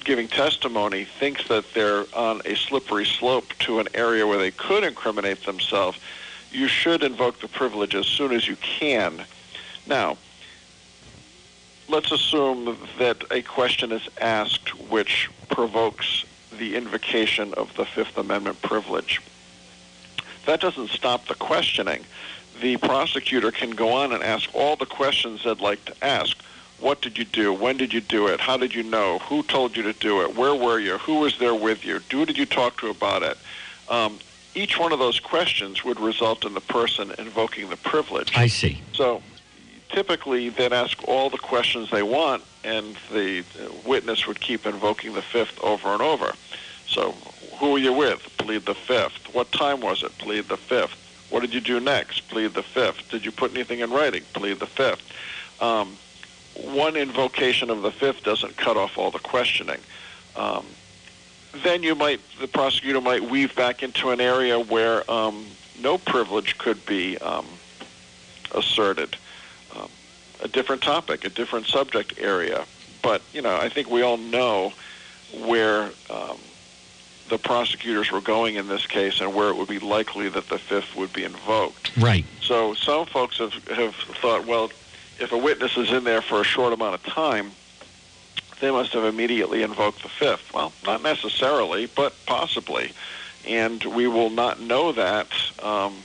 [0.03, 4.83] giving testimony thinks that they're on a slippery slope to an area where they could
[4.83, 5.99] incriminate themselves,
[6.51, 9.25] you should invoke the privilege as soon as you can.
[9.85, 10.17] Now,
[11.91, 16.25] let's assume that a question is asked which provokes
[16.57, 19.21] the invocation of the Fifth Amendment privilege.
[20.45, 22.05] That doesn't stop the questioning.
[22.61, 26.37] The prosecutor can go on and ask all the questions they'd like to ask
[26.79, 27.53] what did you do?
[27.53, 28.39] When did you do it?
[28.39, 29.19] How did you know?
[29.19, 30.35] Who told you to do it?
[30.35, 30.97] Where were you?
[30.97, 31.99] Who was there with you?
[32.11, 33.37] Who did you talk to about it?
[33.87, 34.17] Um,
[34.55, 38.35] each one of those questions would result in the person invoking the privilege.
[38.35, 38.81] I see.
[38.93, 39.21] So
[39.91, 43.43] typically they'd ask all the questions they want, and the
[43.85, 46.33] witness would keep invoking the fifth over and over.
[46.87, 47.11] So
[47.59, 48.19] who were you with?
[48.37, 49.33] Plead the fifth.
[49.33, 50.17] What time was it?
[50.17, 50.95] Plead the fifth.
[51.29, 52.27] What did you do next?
[52.27, 53.09] Plead the fifth.
[53.09, 54.23] Did you put anything in writing?
[54.33, 55.01] Plead the fifth.
[55.61, 55.95] Um,
[56.55, 59.79] one invocation of the fifth doesn't cut off all the questioning.
[60.35, 60.65] Um,
[61.63, 65.45] then you might, the prosecutor might weave back into an area where um,
[65.81, 67.45] no privilege could be um,
[68.53, 69.15] asserted.
[70.41, 72.65] A different topic, a different subject area.
[73.01, 74.73] But, you know, I think we all know
[75.39, 76.37] where um,
[77.29, 80.59] the prosecutors were going in this case and where it would be likely that the
[80.59, 81.95] fifth would be invoked.
[81.97, 82.25] Right.
[82.41, 84.69] So some folks have, have thought, well,
[85.19, 87.51] if a witness is in there for a short amount of time,
[88.59, 90.53] they must have immediately invoked the fifth.
[90.53, 92.91] Well, not necessarily, but possibly.
[93.47, 95.27] And we will not know that
[95.63, 95.95] um,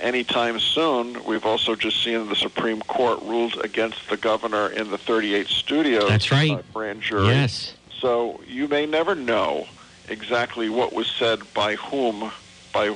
[0.00, 1.24] anytime soon.
[1.24, 6.08] We've also just seen the Supreme Court ruled against the governor in the 38 Studios
[6.08, 6.52] That's right.
[6.52, 7.26] Uh, grand jury.
[7.26, 7.74] Yes.
[8.00, 9.66] So you may never know
[10.08, 12.32] exactly what was said by whom,
[12.72, 12.88] by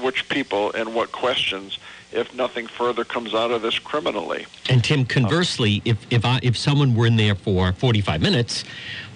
[0.00, 1.78] which people, and what questions
[2.12, 4.46] if nothing further comes out of this criminally.
[4.68, 8.64] And Tim, conversely, if if I, if someone were in there for 45 minutes,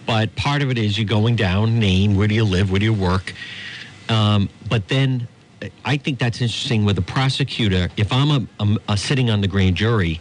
[0.06, 2.86] but part of it is you're going down, name, where do you live, where do
[2.86, 3.34] you work,
[4.08, 5.28] um, but then
[5.84, 7.88] I think that's interesting with the prosecutor.
[7.96, 10.20] If I'm a, a, a sitting on the grand jury,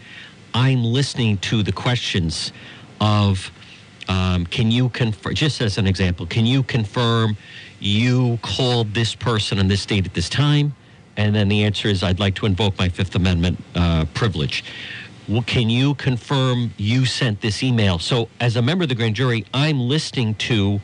[0.54, 2.52] I'm listening to the questions
[3.02, 3.52] of,
[4.08, 5.34] um, can you confirm?
[5.34, 7.38] Just as an example, can you confirm
[7.80, 10.76] you called this person on this date at this time?
[11.18, 14.64] And then the answer is, I'd like to invoke my Fifth Amendment uh, privilege.
[15.28, 18.00] Well, can you confirm you sent this email?
[18.00, 20.80] So, as a member of the grand jury, I'm listening to.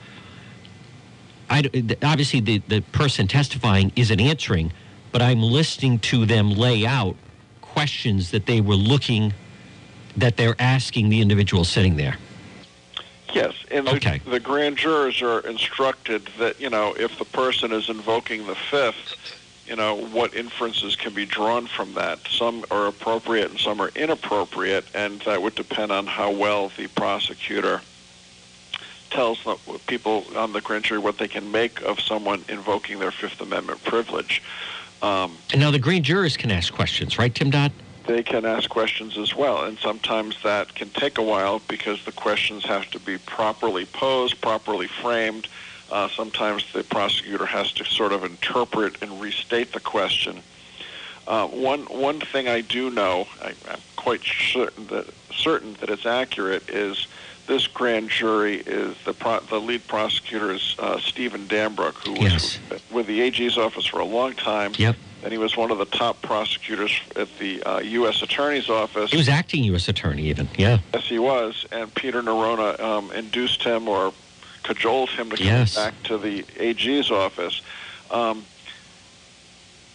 [1.52, 1.70] I,
[2.02, 4.72] obviously, the, the person testifying isn't answering,
[5.12, 7.18] but I'm listening to them lay out
[7.62, 9.34] questions that they were looking,
[10.16, 12.16] that they're asking the individual sitting there.
[13.34, 14.20] Yes, and okay.
[14.20, 18.56] the, the grand jurors are instructed that, you know, if the person is invoking the
[18.56, 19.16] fifth,
[19.68, 22.20] you know, what inferences can be drawn from that.
[22.30, 26.88] Some are appropriate and some are inappropriate, and that would depend on how well the
[26.88, 27.82] prosecutor
[29.12, 29.45] tells
[29.88, 33.84] people on the grand jury what they can make of someone invoking their Fifth Amendment
[33.84, 34.41] privilege.
[35.02, 37.71] Um, and now the grand jurors can ask questions, right, Tim Dodd?
[38.08, 42.12] They can ask questions as well, and sometimes that can take a while because the
[42.12, 45.47] questions have to be properly posed, properly framed,
[45.91, 50.41] uh, sometimes the prosecutor has to sort of interpret and restate the question.
[51.28, 56.06] Uh, one one thing I do know, I, I'm quite certain that certain that it's
[56.06, 57.08] accurate, is
[57.48, 62.22] this grand jury is the pro, the lead prosecutor is uh, Stephen Dambruch, who was
[62.22, 62.60] Yes.
[62.92, 64.74] with the AG's office for a long time.
[64.78, 64.96] Yep.
[65.24, 68.22] And he was one of the top prosecutors at the uh, U.S.
[68.24, 69.12] Attorney's office.
[69.12, 69.88] He was acting U.S.
[69.88, 70.50] attorney, even.
[70.58, 70.80] Yeah.
[70.94, 74.14] Yes, he was, and Peter Neronha um, induced him or
[74.64, 75.76] cajoled him to come Yes.
[75.76, 77.62] back to the AG's office.
[78.10, 78.46] Um,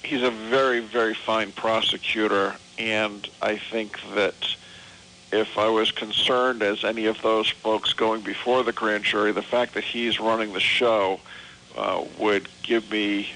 [0.05, 4.35] he's a very, very fine prosecutor, and I think that
[5.33, 9.43] if I was concerned, as any of those folks going before the grand jury, the
[9.43, 11.21] fact that he's running the show
[11.77, 13.29] uh, would give me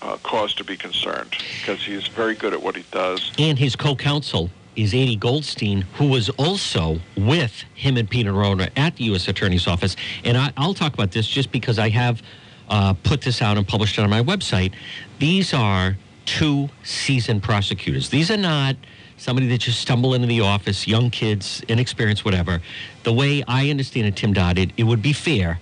[0.00, 3.32] uh, cause to be concerned because he's very good at what he does.
[3.38, 8.94] And his co-counsel is Adi Goldstein, who was also with him and Peter Neronha at
[8.96, 9.26] the U.S.
[9.26, 9.96] Attorney's Office.
[10.24, 12.22] And I, I'll talk about this just because I have
[12.68, 14.72] uh, put this out and published it on my website.
[15.18, 15.96] These are
[16.26, 18.10] two seasoned prosecutors.
[18.10, 18.76] These are not
[19.18, 22.60] somebody that just stumble into the office, young kids, inexperienced, whatever.
[23.02, 25.58] The way I understand it, Tim Dodd, it, it would be fair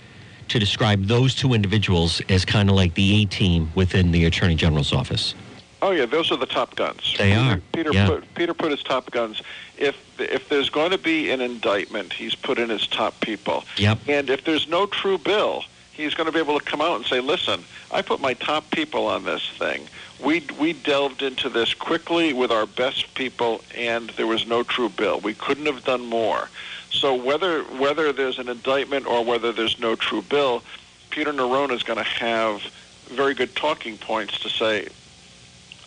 [0.48, 4.54] to describe those two individuals as kind of like the A team within the Attorney
[4.54, 5.34] General's office.
[5.82, 7.14] Oh yeah, those are the top guns.
[7.18, 8.06] They Peter, are, Peter yeah.
[8.06, 9.42] put Peter put his top guns.
[9.76, 13.64] If if there's going to be an indictment, he's put in his top people.
[13.76, 13.98] Yep.
[14.08, 17.04] And if there's no true bill, he's going to be able to come out and
[17.04, 19.86] say, "Listen, I put my top people on this thing.
[20.22, 24.88] We we delved into this quickly with our best people, and there was no true
[24.88, 25.20] bill.
[25.20, 26.48] We couldn't have done more."
[26.90, 30.62] So whether whether there's an indictment or whether there's no true bill,
[31.10, 32.62] Peter Neronha is going to have
[33.08, 34.88] very good talking points to say,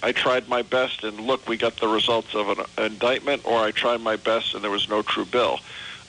[0.01, 3.71] I tried my best, and look, we got the results of an indictment, or I
[3.71, 5.59] tried my best, and there was no true bill.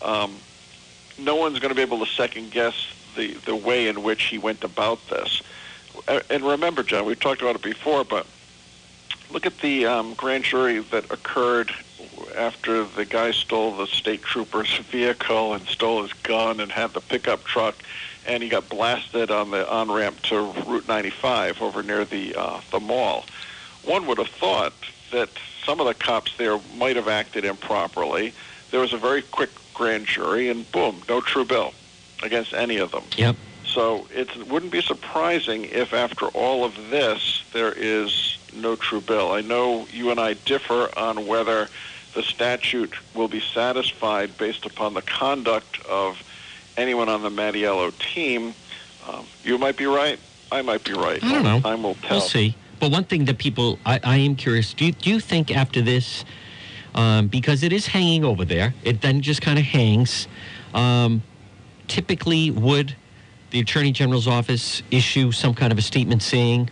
[0.02, 0.36] Um,
[1.18, 2.74] no one's going to be able to second guess
[3.16, 5.42] the, the way in which he went about this.
[6.08, 8.26] And remember, John, we've talked about it before, but
[9.30, 11.72] look at the um, grand jury that occurred
[12.36, 17.00] after the guy stole the state trooper's vehicle and stole his gun and had the
[17.00, 17.76] pickup truck,
[18.26, 22.60] and he got blasted on the on ramp to Route 95 over near the uh,
[22.70, 23.24] the mall.
[23.84, 24.72] One would have thought
[25.10, 25.30] that
[25.64, 28.32] some of the cops there might have acted improperly.
[28.70, 31.72] There was a very quick grand jury, and boom, no true bill
[32.22, 33.04] against any of them.
[33.16, 33.36] Yep.
[33.72, 39.32] So it wouldn't be surprising if after all of this there is no true bill.
[39.32, 41.68] I know you and I differ on whether
[42.14, 46.20] the statute will be satisfied based upon the conduct of
[46.76, 48.54] anyone on the Mattiello team.
[49.08, 50.18] Um, you might be right.
[50.50, 51.22] I might be right.
[51.22, 51.60] I don't know.
[51.60, 52.18] Time will tell.
[52.18, 52.56] We'll see.
[52.80, 54.74] But one thing that people, I, I am curious.
[54.74, 56.24] Do you, do you think after this,
[56.94, 60.26] um, because it is hanging over there, it then just kind of hangs.
[60.74, 61.22] Um,
[61.86, 62.96] typically, would
[63.50, 66.70] the Attorney General's office issue some kind of a statement saying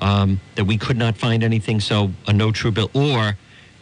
[0.00, 3.36] um, that we could not find anything, so a no true bill, or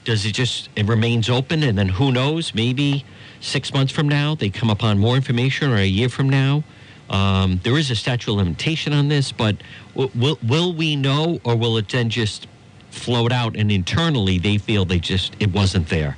[0.04, 2.54] does it just it remains open, and then who knows?
[2.54, 3.04] Maybe
[3.40, 6.64] six months from now they come upon more information, or a year from now.
[7.10, 9.56] Um, there is a statute of limitation on this, but
[9.94, 12.46] w- will will we know, or will it then just
[12.90, 16.16] float out and internally they feel they just it wasn't there?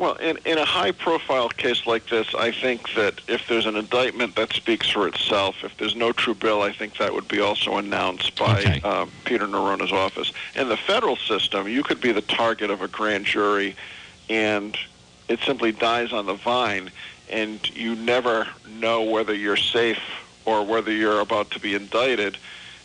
[0.00, 4.34] Well, in, in a high-profile case like this, I think that if there's an indictment,
[4.36, 5.56] that speaks for itself.
[5.62, 8.80] If there's no true bill, I think that would be also announced by Okay.
[8.82, 10.32] uh, Peter Neronha's office.
[10.56, 13.76] In the federal system, you could be the target of a grand jury,
[14.30, 14.74] and
[15.28, 16.90] it simply dies on the vine,
[17.28, 20.00] and you never know whether you're safe
[20.46, 22.38] or whether you're about to be indicted.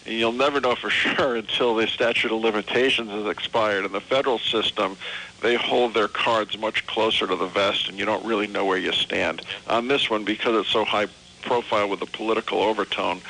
[0.06, 3.86] And you'll never know for sure until the statute of limitations has expired.
[3.86, 4.98] In the federal system,
[5.42, 8.78] they hold their cards much closer to the vest, and you don't really know where
[8.78, 9.42] you stand.
[9.68, 11.08] On this one, because it's so high
[11.42, 13.22] profile with the political overtone,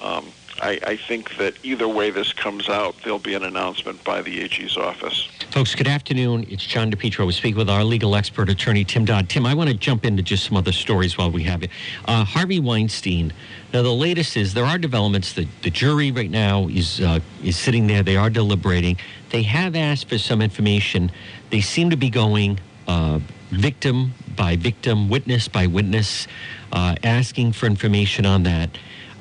[0.00, 4.22] um, I, I think that either way this comes out, there'll be an announcement by
[4.22, 5.28] the AG's office.
[5.50, 6.46] Folks, good afternoon.
[6.48, 7.26] It's John DePetro.
[7.26, 9.28] We speak with our legal expert attorney, Tim Dodd.
[9.28, 11.68] Tim, I want to jump into just some other stories while we have you.
[12.04, 13.32] Uh, Harvey Weinstein.
[13.72, 15.32] Now, the latest is there are developments.
[15.32, 18.02] The, the jury right now is, uh, is sitting there.
[18.02, 18.96] They are deliberating.
[19.30, 21.10] They have asked for some information.
[21.50, 23.18] They seem to be going uh,
[23.50, 26.26] victim by victim, witness by witness,
[26.72, 28.70] uh, asking for information on that.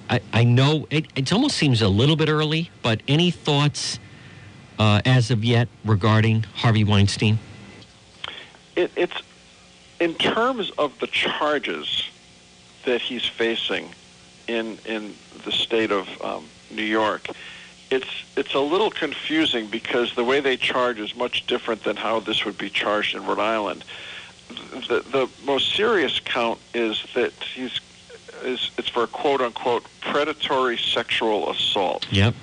[0.09, 3.99] I, I know it, it almost seems a little bit early, but any thoughts
[4.79, 7.39] uh, as of yet regarding Harvey Weinstein?
[8.75, 9.21] It, it's
[9.99, 12.09] in terms of the charges
[12.85, 13.89] that he's facing
[14.47, 15.13] in in
[15.45, 17.27] the state of um, New York.
[17.89, 22.19] It's it's a little confusing because the way they charge is much different than how
[22.19, 23.85] this would be charged in Rhode Island.
[24.49, 27.79] The the most serious count is that he's
[28.43, 32.07] is it's for a quote unquote predatory sexual assault.
[32.11, 32.35] Yep.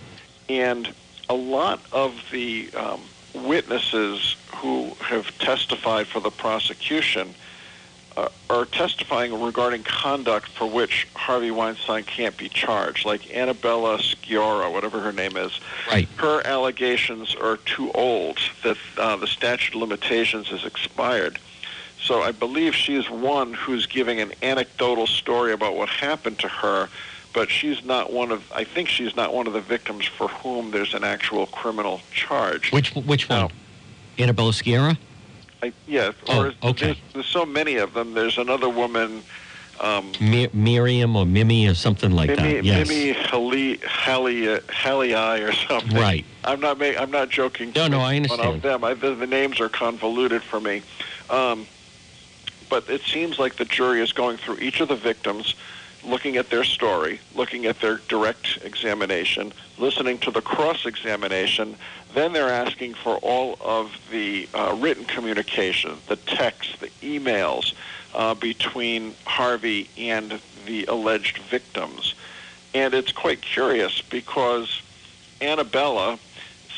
[0.48, 0.92] And
[1.28, 3.00] a lot of the um,
[3.34, 7.34] witnesses who have testified for the prosecution
[8.16, 14.72] uh, are testifying regarding conduct for which Harvey Weinstein can't be charged, like Annabella Sciorra,
[14.72, 15.52] whatever her name is.
[15.88, 16.08] Right.
[16.16, 21.38] Her allegations are too old, that uh, the statute of limitations has expired.
[22.02, 26.88] So I believe she's one who's giving an anecdotal story about what happened to her,
[27.32, 30.70] but she's not one of, I think she's not one of the victims for whom
[30.70, 32.72] there's an actual criminal charge.
[32.72, 33.38] Which which one?
[33.40, 33.50] Now-
[34.18, 34.98] Annabella Sciorra?
[35.62, 36.86] I, yeah, Oh, or okay.
[36.86, 38.14] there's, there's so many of them.
[38.14, 39.22] There's another woman,
[39.78, 42.64] um, Mi- Miriam or Mimi or something like Mimi, that.
[42.64, 42.88] Yes.
[42.88, 45.96] Mimi Halli, Halli, uh, or something.
[45.96, 46.24] Right.
[46.44, 47.72] I'm not ma- I'm not joking.
[47.76, 48.40] No, no, I understand.
[48.46, 48.84] One of them.
[48.84, 50.82] I, the, the names are convoluted for me.
[51.28, 51.66] Um,
[52.70, 55.54] but it seems like the jury is going through each of the victims,
[56.04, 61.76] looking at their story, looking at their direct examination, listening to the cross-examination.
[62.14, 67.74] Then they're asking for all of the uh, written communication, the texts, the emails
[68.14, 72.14] uh, between Harvey and the alleged victims.
[72.72, 74.80] And it's quite curious because
[75.40, 76.18] Annabella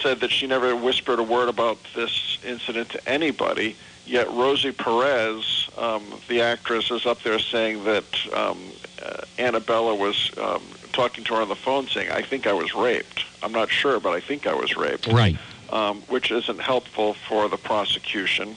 [0.00, 3.76] said that she never whispered a word about this incident to anybody.
[4.04, 8.58] Yet Rosie Perez, um, the actress, is up there saying that um,
[9.02, 12.74] uh, Annabella was um, talking to her on the phone saying, I think I was
[12.74, 13.24] raped.
[13.42, 15.36] I'm not sure, but I think I was raped Right.
[15.70, 18.56] um, which isn't helpful for the prosecution.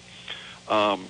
[0.67, 1.05] Um,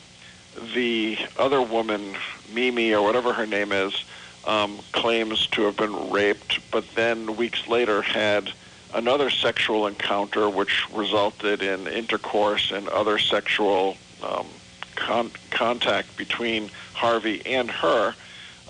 [0.73, 2.15] the other woman,
[2.53, 4.03] Mimi or whatever her name is,
[4.45, 8.51] um, claims to have been raped, but then weeks later had
[8.93, 14.47] another sexual encounter which resulted in intercourse and other sexual um,
[14.95, 18.15] con- contact between Harvey and her.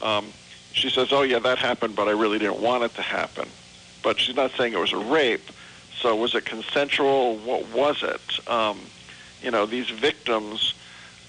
[0.02, 0.28] Um,
[0.74, 3.48] she says, "Oh yeah, that happened, but I really didn't want it to happen."
[4.04, 5.50] But she's not saying it was a rape.
[6.00, 7.38] So was it consensual?
[7.38, 8.50] What was it?
[8.50, 8.80] Um,
[9.42, 10.74] you know, these victims,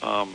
[0.03, 0.35] um,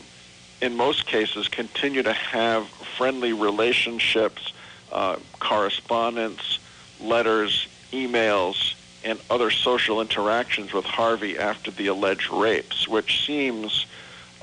[0.62, 2.68] in most cases, continue to have
[2.98, 4.54] friendly relationships,
[4.92, 6.60] uh, correspondence,
[7.02, 13.86] letters, emails, and other social interactions with Harvey after the alleged rapes, which seems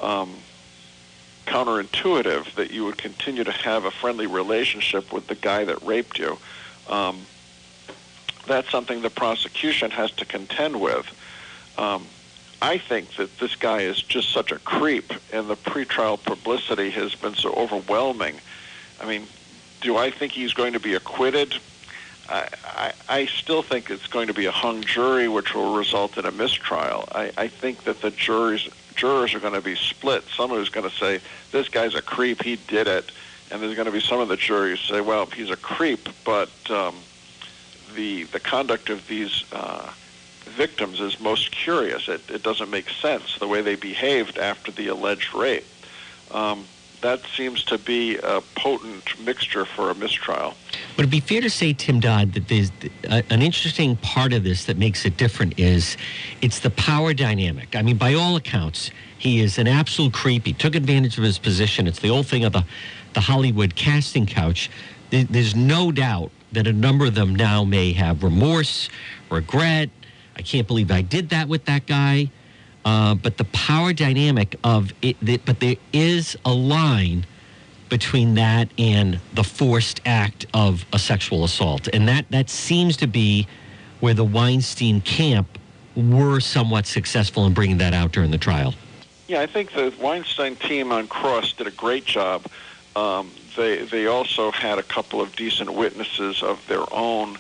[0.03, 0.35] um,
[1.47, 6.19] counterintuitive that you would continue to have a friendly relationship with the guy that raped
[6.19, 6.39] you.
[6.89, 7.21] Um,
[8.47, 11.07] that's something the prosecution has to contend with.
[11.77, 12.07] Um,
[12.61, 17.15] I think that this guy is just such a creep, and the pretrial publicity has
[17.15, 18.41] been so overwhelming.
[19.01, 19.27] I mean,
[19.81, 21.55] do I think he's going to be acquitted?
[22.29, 26.27] I, I, still think it's going to be a hung jury, which will result in
[26.27, 27.09] a mistrial.
[27.13, 30.25] I, I think that the jurors jurors are going to be split.
[30.37, 31.21] Someone who's going to say
[31.53, 33.11] this guy's a creep, he did it,
[33.51, 36.51] and there's going to be some of the juries say, well, he's a creep, but
[36.71, 36.97] um,
[37.95, 39.91] the the conduct of these uh,
[40.45, 42.09] victims is most curious.
[42.09, 45.67] It, it doesn't make sense the way they behaved after the alleged rape.
[46.31, 46.67] Um,
[47.01, 50.55] that seems to be a potent mixture for a mistrial.
[50.97, 52.73] Would it be fair to say, Tim Dodd, that there's
[53.05, 55.97] a, an interesting part of this that makes it different is
[56.43, 57.77] it's the power dynamic.
[57.77, 60.47] I mean, by all accounts, he is an absolute creep.
[60.47, 61.87] He took advantage of his position.
[61.87, 62.65] It's the old thing of the,
[63.15, 64.71] the Hollywood casting couch.
[65.11, 68.89] There's no doubt that a number of them now may have remorse,
[69.31, 69.91] regret.
[70.37, 72.31] I can't believe I did that with that guy.
[72.85, 77.27] Uh, but the power dynamic of it, the, but there is a line
[77.89, 81.89] between that and the forced act of a sexual assault.
[81.93, 83.47] And that, that seems to be
[84.01, 85.59] where the Weinstein camp
[85.97, 88.75] were somewhat successful in bringing that out during the trial.
[89.27, 92.47] Yeah, I think the Weinstein team on Cross did a great job.
[92.97, 97.37] Um, they they also had a couple of decent witnesses of their own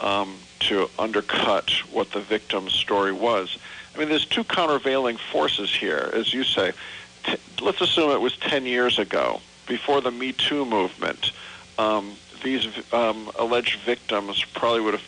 [0.00, 3.56] um, to undercut what the victim's story was.
[3.94, 6.72] I mean, there's two countervailing forces here, as you say.
[7.24, 11.32] T- let's assume it was 10 years ago, before the Me Too movement.
[11.78, 15.02] Um, these um, alleged victims probably would have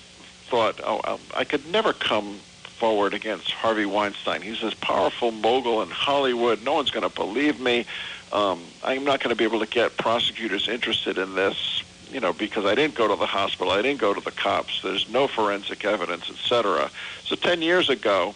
[0.48, 2.38] thought, oh, um, I could never come
[2.82, 4.42] forward against Harvey Weinstein.
[4.42, 6.62] He's this powerful mogul in Hollywood.
[6.62, 7.86] No one's going to believe me.
[8.32, 12.32] Um, I'm not going to be able to get prosecutors interested in this, you know,
[12.32, 14.80] because I didn't go to the hospital, I didn't go to the cops.
[14.82, 16.90] There's no forensic evidence, etc.
[17.24, 18.34] So 10 years ago,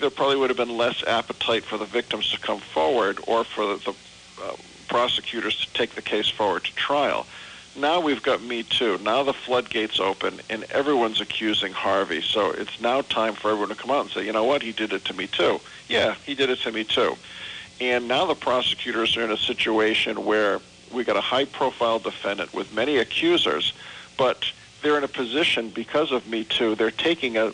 [0.00, 3.66] there probably would have been less appetite for the victims to come forward or for
[3.66, 3.94] the, the
[4.42, 4.56] uh,
[4.88, 7.26] prosecutors to take the case forward to trial.
[7.76, 8.98] Now we've got Me Too.
[8.98, 12.20] Now the floodgates open, and everyone's accusing Harvey.
[12.20, 14.72] So it's now time for everyone to come out and say, you know what, he
[14.72, 15.60] did it to me too.
[15.88, 17.16] Yeah, he did it to me too.
[17.80, 20.60] And now the prosecutors are in a situation where
[20.92, 23.72] we got a high-profile defendant with many accusers,
[24.18, 24.44] but
[24.82, 26.74] they're in a position because of Me Too.
[26.74, 27.52] They're taking a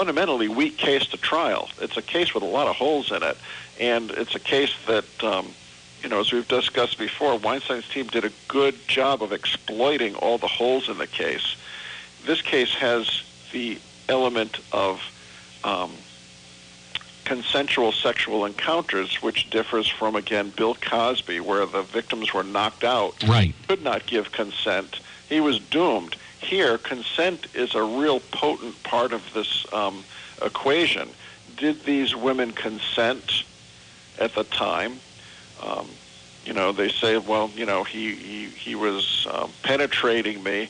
[0.00, 1.70] fundamentally weak case to trial.
[1.80, 3.38] It's a case with a lot of holes in it,
[3.80, 5.48] and it's a case that, um,
[6.02, 10.36] you know, as we've discussed before, Weinstein's team did a good job of exploiting all
[10.36, 11.56] the holes in the case.
[12.26, 13.22] This case has
[13.52, 13.78] the
[14.10, 15.00] element of
[15.64, 15.92] um,
[17.24, 23.14] consensual sexual encounters, which differs from, again, Bill Cosby, where the victims were knocked out,
[23.26, 23.54] Right.
[23.66, 25.00] could not give consent.
[25.30, 26.16] He was doomed.
[26.40, 30.04] Here, consent is a real potent part of this um,
[30.42, 31.08] equation.
[31.56, 33.44] Did these women consent
[34.18, 35.00] at the time?
[35.62, 35.88] Um,
[36.44, 40.68] you know, they say, well, you know, he he, he was um, penetrating me,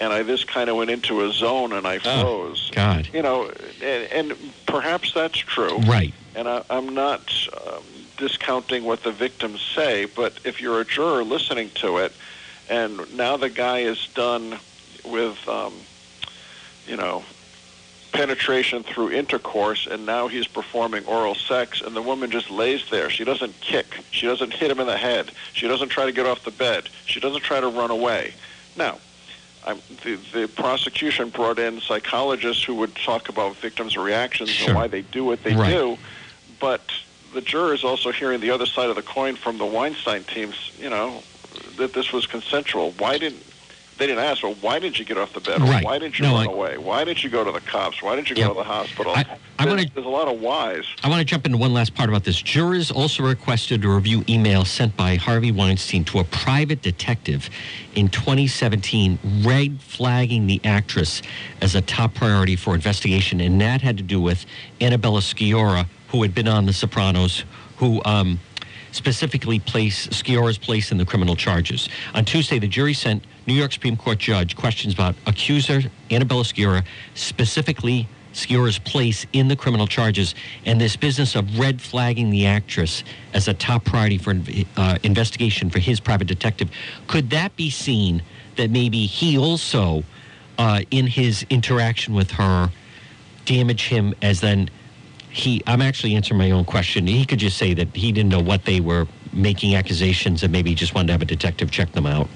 [0.00, 2.70] and I just kind of went into a zone and I froze.
[2.74, 3.08] God.
[3.12, 3.50] You know,
[3.82, 5.78] and, and perhaps that's true.
[5.80, 6.14] Right.
[6.34, 7.32] And I, I'm not
[7.66, 7.82] um,
[8.16, 12.12] discounting what the victims say, but if you're a juror listening to it,
[12.68, 14.60] and now the guy is done
[15.04, 15.72] with, um,
[16.86, 17.22] you know,
[18.12, 23.10] penetration through intercourse, and now he's performing oral sex, and the woman just lays there.
[23.10, 23.86] She doesn't kick.
[24.10, 25.30] She doesn't hit him in the head.
[25.52, 26.88] She doesn't try to get off the bed.
[27.06, 28.32] She doesn't try to run away.
[28.76, 28.98] Now,
[29.66, 34.68] I'm, the, the prosecution brought in psychologists who would talk about victims' reactions Sure.
[34.70, 35.70] and why they do what they Right.
[35.70, 35.98] do,
[36.58, 36.80] but
[37.34, 40.54] the jurors also hearing the other side of the coin from the Weinstein teams.
[40.78, 41.22] You know
[41.76, 42.92] that this was consensual.
[42.98, 43.42] Why didn't
[43.98, 44.42] they didn't ask?
[44.42, 45.60] Well, why didn't you get off the bed?
[45.60, 45.84] Right.
[45.84, 46.78] Why didn't you No, run I- away?
[46.78, 48.00] Why didn't you go to the cops?
[48.00, 49.12] Why didn't you go to the hospital?
[49.14, 49.26] I-
[49.58, 50.84] I there's, wanna- there's a lot of whys.
[51.02, 52.40] I want to jump into one last part about this.
[52.40, 57.50] Jurors also requested to review emails sent by Harvey Weinstein to a private detective
[57.96, 61.20] in 2017, red flagging the actress
[61.60, 64.46] as a top priority for investigation, and that had to do with
[64.80, 67.42] Annabella Sciorra, who had been on The Sopranos,
[67.78, 68.38] who um,
[68.98, 71.88] specifically place Sciorra's place in the criminal charges.
[72.14, 75.80] On Tuesday, the jury sent New York Supreme Court judge questions about accuser
[76.10, 76.84] Annabella Sciorra,
[77.14, 80.34] specifically Sciorra's place in the criminal charges
[80.66, 84.34] and this business of red flagging the actress as a top priority for
[84.76, 86.68] uh, investigation for his private detective.
[87.06, 88.22] Could that be seen
[88.56, 90.02] that maybe he also,
[90.58, 92.68] uh, in his interaction with her,
[93.44, 94.68] damage him as then
[95.38, 98.40] he i'm actually answering my own question he could just say that he didn't know
[98.40, 101.90] what they were making accusations and maybe he just wanted to have a detective check
[101.92, 102.28] them out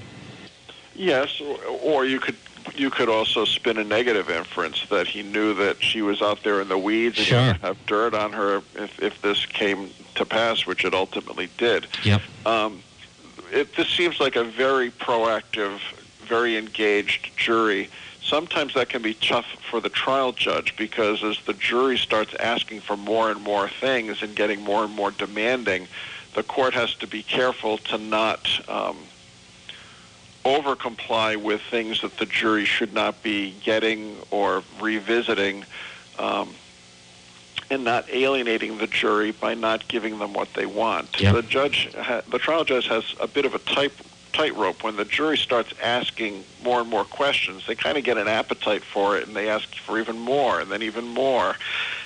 [0.95, 1.41] Yes,
[1.81, 2.35] or, you could
[2.75, 6.61] you could also spin a negative inference that he knew that she was out there
[6.61, 7.53] in the weeds and Sure.
[7.61, 11.87] have dirt on her if, if this came to pass, which it ultimately did.
[12.03, 12.81] yep Um,
[13.51, 15.79] it, this seems like a very proactive,
[16.25, 17.89] very engaged jury.
[18.23, 22.79] Sometimes that can be tough for the trial judge because as the jury starts asking
[22.79, 25.87] for more and more things and getting more and more demanding,
[26.33, 28.97] the court has to be careful to not um,
[30.45, 35.65] over comply with things that the jury should not be getting or revisiting.
[36.17, 36.49] Um,
[37.69, 41.19] and not alienating the jury by not giving them what they want.
[41.19, 41.33] Yep.
[41.33, 43.91] The judge, ha- the trial judge, has a bit of a tight
[44.33, 47.65] tightrope when the jury starts asking more and more questions.
[47.65, 50.69] They kind of get an appetite for it, and they ask for even more, and
[50.69, 51.55] then even more.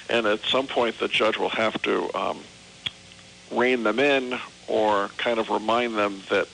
[0.10, 2.40] And at some point, the judge will have to um,
[3.52, 6.48] rein them in, or kind of remind them that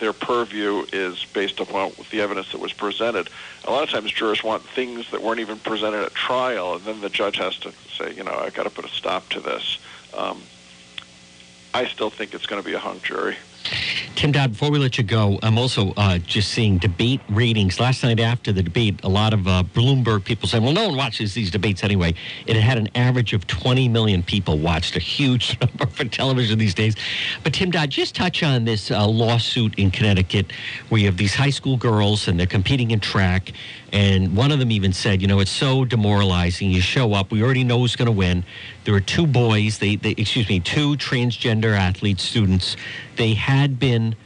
[0.00, 3.30] their purview is based upon the evidence that was presented.
[3.64, 7.00] A lot of times jurors want things that weren't even presented at trial, and then
[7.00, 9.78] the judge has to say, you know, I've got to put a stop to this.
[10.12, 10.42] Um,
[11.72, 13.36] I still think it's going to be a hung jury.
[14.14, 17.80] Tim Dodd, before we let you go, I'm also uh, just seeing debate ratings.
[17.80, 20.96] Last night after the debate, a lot of uh, Bloomberg people saying, well, no one
[20.96, 22.14] watches these debates anyway.
[22.46, 26.74] It had an average of 20 million people watched, a huge number for television these
[26.74, 26.94] days.
[27.42, 30.52] But Tim Dodd, just touch on this uh, lawsuit in Connecticut
[30.88, 33.52] where you have these high school girls and they're competing in track.
[33.92, 36.70] And one of them even said, you know, it's so demoralizing.
[36.70, 38.44] You show up, we already know who's going to win.
[38.84, 42.76] There were two boys, they, they, excuse me, two transgender athlete students.
[43.16, 44.16] They had been,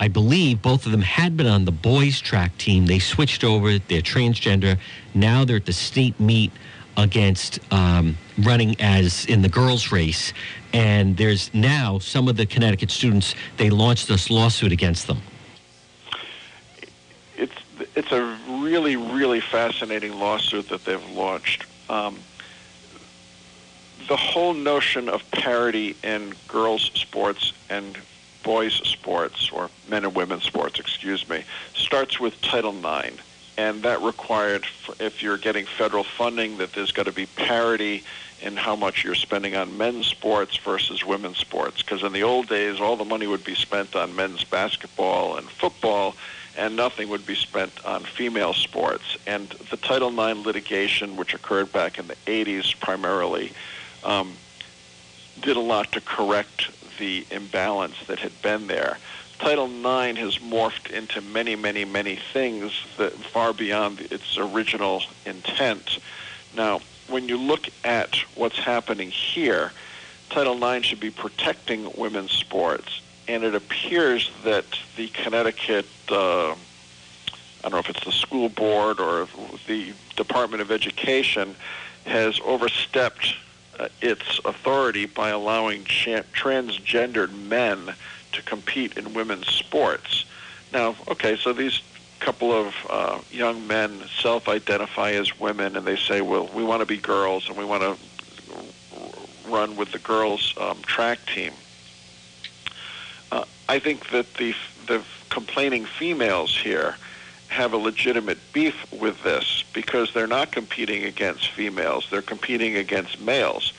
[0.00, 2.86] I believe, both of them had been on the boys' track team.
[2.86, 4.78] They switched over, they're transgender.
[5.14, 6.50] Now they're at the state meet
[6.96, 10.32] against um, running as in the girls' race.
[10.72, 15.22] And there's now some of the Connecticut students, they launched this lawsuit against them.
[17.36, 17.54] It's
[17.94, 18.38] it's a
[18.72, 21.66] really really fascinating lawsuit that they've launched.
[21.90, 22.16] Um,
[24.08, 27.98] the whole notion of parity in girls' sports and
[28.42, 31.44] boys' sports, or men and women's sports, excuse me,
[31.74, 33.16] starts with Title IX.
[33.58, 34.66] And that required,
[34.98, 38.02] if you're getting federal funding, that there's got to be parity
[38.40, 41.82] in how much you're spending on men's sports versus women's sports.
[41.82, 45.48] Because in the old days, all the money would be spent on men's basketball and
[45.48, 46.16] football,
[46.56, 49.16] and nothing would be spent on female sports.
[49.26, 53.52] And the Title IX litigation, which occurred back in the 80s primarily,
[54.04, 54.34] um,
[55.40, 58.98] did a lot to correct the imbalance that had been there.
[59.38, 65.98] Title IX has morphed into many, many, many things that far beyond its original intent.
[66.54, 69.72] Now, when you look at what's happening here,
[70.30, 73.00] Title IX should be protecting women's sports,
[73.32, 74.66] and it appears that
[74.96, 76.54] the Connecticut, uh, I
[77.62, 79.26] don't know if it's the school board or
[79.66, 81.56] the Department of Education,
[82.04, 83.34] has overstepped
[83.80, 87.94] uh, its authority by allowing cha- transgendered men
[88.32, 90.26] to compete in women's sports.
[90.70, 91.80] Now, okay, so these
[92.20, 96.86] couple of uh, young men self-identify as women, and they say, "Well, we want to
[96.86, 97.96] be girls, and we want to
[99.48, 101.52] run with the girls' um, track team."
[103.72, 104.54] I think that the
[104.86, 106.94] the complaining females here
[107.48, 113.18] have a legitimate beef with this because they're not competing against females; they're competing against
[113.18, 113.72] males,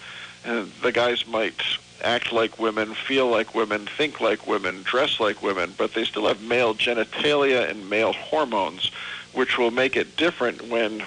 [0.44, 1.62] and the guys might
[2.04, 6.26] act like women, feel like women, think like women, dress like women, but they still
[6.26, 8.90] have male genitalia and male hormones,
[9.34, 11.04] which will make it different when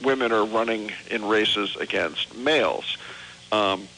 [0.00, 2.96] women are running in races against males.
[3.50, 3.88] Um,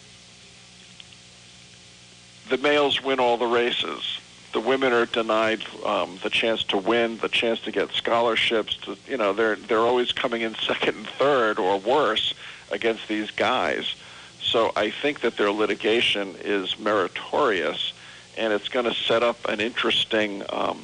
[2.52, 4.20] the males win all the races.
[4.52, 8.76] The women are denied um, the chance to win, the chance to get scholarships.
[8.82, 12.34] To, you know, they're they're always coming in second and third or worse
[12.70, 13.94] against these guys.
[14.42, 17.94] So I think that their litigation is meritorious,
[18.36, 20.78] and it's going to set up an interesting um,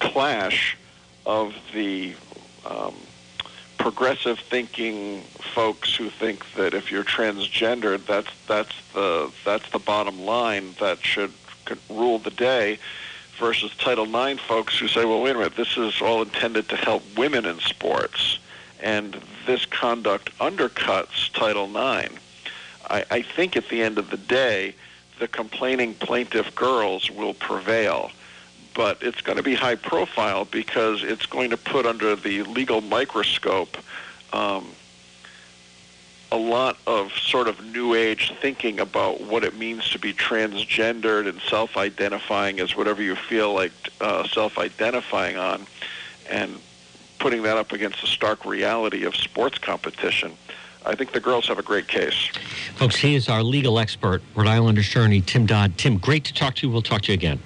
[0.00, 0.76] clash
[1.24, 2.16] of the
[2.66, 2.96] um,
[3.84, 5.20] progressive thinking
[5.54, 11.04] folks who think that if you're transgendered, that's that's the that's the bottom line that
[11.04, 11.30] should
[11.90, 12.78] rule the day,
[13.38, 16.76] versus Title IX folks who say, well, wait a minute, this is all intended to
[16.76, 18.38] help women in sports,
[18.82, 22.14] and this conduct undercuts Title IX.
[22.88, 24.74] I, I think at the end of the day,
[25.18, 28.10] the complaining plaintiff girls will prevail.
[28.74, 32.80] But it's going to be high profile because it's going to put under the legal
[32.80, 33.76] microscope
[34.32, 34.66] um,
[36.32, 41.28] a lot of sort of new age thinking about what it means to be transgendered
[41.28, 43.70] and self-identifying as whatever you feel like
[44.00, 45.64] uh, self-identifying on,
[46.28, 46.58] and
[47.20, 50.32] putting that up against the stark reality of sports competition.
[50.84, 52.28] I think the girls have a great case.
[52.74, 55.78] Folks, he is our legal expert, Rhode Island attorney Tim Dodd.
[55.78, 56.72] Tim, great to talk to you.
[56.72, 57.40] We'll talk to you again.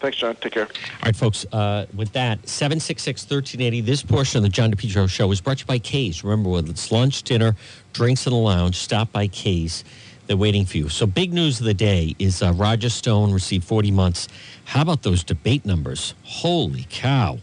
[0.00, 0.36] Thanks, John.
[0.36, 0.64] Take care.
[0.66, 1.44] All right, folks.
[1.52, 3.80] Uh, with that, 766 1380.
[3.80, 6.22] This portion of the John DePetro show is brought to you by K's.
[6.22, 7.56] Remember, whether it's lunch, dinner,
[7.92, 9.82] drinks in the lounge, stop by K's.
[10.26, 10.88] They're waiting for you.
[10.88, 14.28] So, big news of the day is uh, Roger Stone received 40 months.
[14.66, 16.14] How about those debate numbers?
[16.22, 17.38] Holy cow.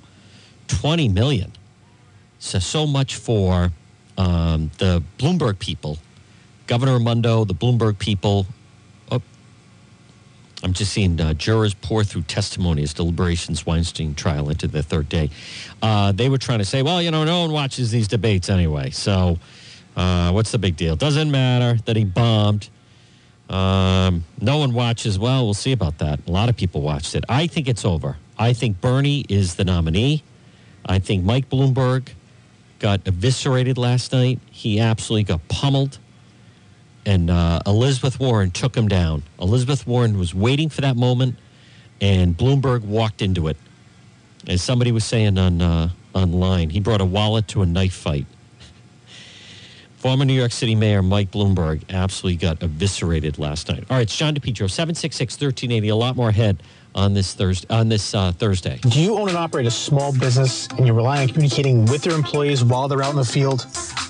[0.68, 1.52] 20 million.
[2.40, 3.72] So, so much for
[4.18, 5.98] um, the Bloomberg people,
[6.68, 8.46] Governor Raimondo, the Bloomberg people.
[10.64, 15.10] I'm just seeing uh, jurors pour through testimony as deliberations Weinstein trial into the third
[15.10, 15.30] day.
[15.82, 18.90] Uh, they were trying to say, well, you know, no one watches these debates anyway,
[18.90, 19.38] so
[19.96, 20.96] uh, what's the big deal?
[20.96, 22.70] Doesn't matter that he bombed.
[23.50, 25.20] Um, no one watches.
[25.20, 26.20] Well, we'll see about that.
[26.28, 27.24] A lot of people watched it.
[27.30, 28.18] I think it's over.
[28.38, 30.24] I think Bernie is the nominee.
[30.86, 32.10] I think Mike Bloomberg
[32.80, 34.40] got eviscerated last night.
[34.52, 36.00] He absolutely got pummeled.
[37.06, 39.24] And uh, Elizabeth Warren took him down.
[39.40, 41.36] Elizabeth Warren was waiting for that moment,
[42.02, 43.58] and Bloomberg walked into it.
[44.48, 48.26] As somebody was saying on uh, online, he brought a wallet to a knife fight.
[49.98, 53.84] Former New York City Mayor Mike Bloomberg absolutely got eviscerated last night.
[53.90, 55.90] All right, it's John DePetro, 766 1380.
[55.90, 56.62] A lot more ahead
[56.96, 57.68] on this Thursday.
[57.70, 58.80] On this uh, Thursday.
[58.82, 62.16] Do you own and operate a small business and you rely on communicating with your
[62.16, 63.68] employees while they're out in the field?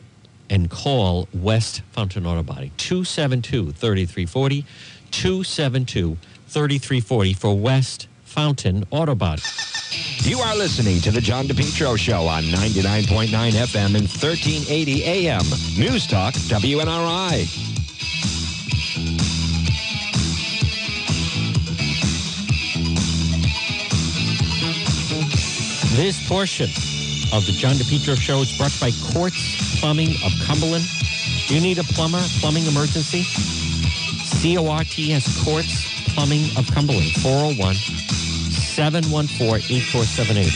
[0.50, 4.66] and call West Fountain Auto Body, 272 3340,
[5.12, 9.44] 272 3340 for West Fountain Auto Body.
[10.22, 15.44] You are listening to the John DePetro Show on 99.9 FM and 1380 AM.
[15.78, 17.74] News Talk, WNRI.
[25.96, 26.72] This portion
[27.32, 30.84] of the John DePetro Show is brought by Corts Plumbing of Cumberland.
[31.48, 33.22] Do you need a plumber, plumbing emergency?
[34.42, 35.86] C-O-R-T-S, Corts
[36.16, 40.50] Plumbing of Cumberland, 401 714 8478.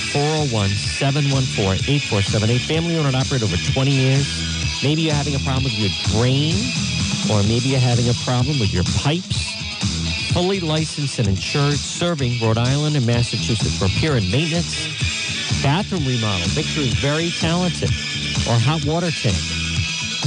[0.49, 2.57] 401 714 8478.
[2.65, 4.25] Family owned and operated over 20 years.
[4.81, 6.57] Maybe you're having a problem with your drain,
[7.29, 9.56] or maybe you're having a problem with your pipes.
[10.37, 13.79] Fully licensed and insured, serving Rhode Island and Massachusetts.
[13.79, 14.85] For repair and maintenance
[15.63, 16.47] bathroom remodel.
[16.49, 17.89] Victor is very talented.
[18.47, 19.35] Or hot water tank.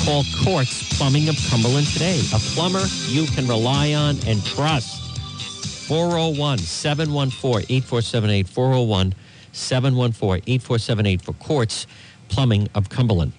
[0.05, 2.19] Call Corts Plumbing of Cumberland today.
[2.35, 5.01] A plumber you can rely on and trust.
[5.87, 8.49] 401 714 8478.
[8.49, 9.15] 401
[9.53, 11.87] 714 8478 for Corts
[12.29, 13.33] Plumbing of Cumberland.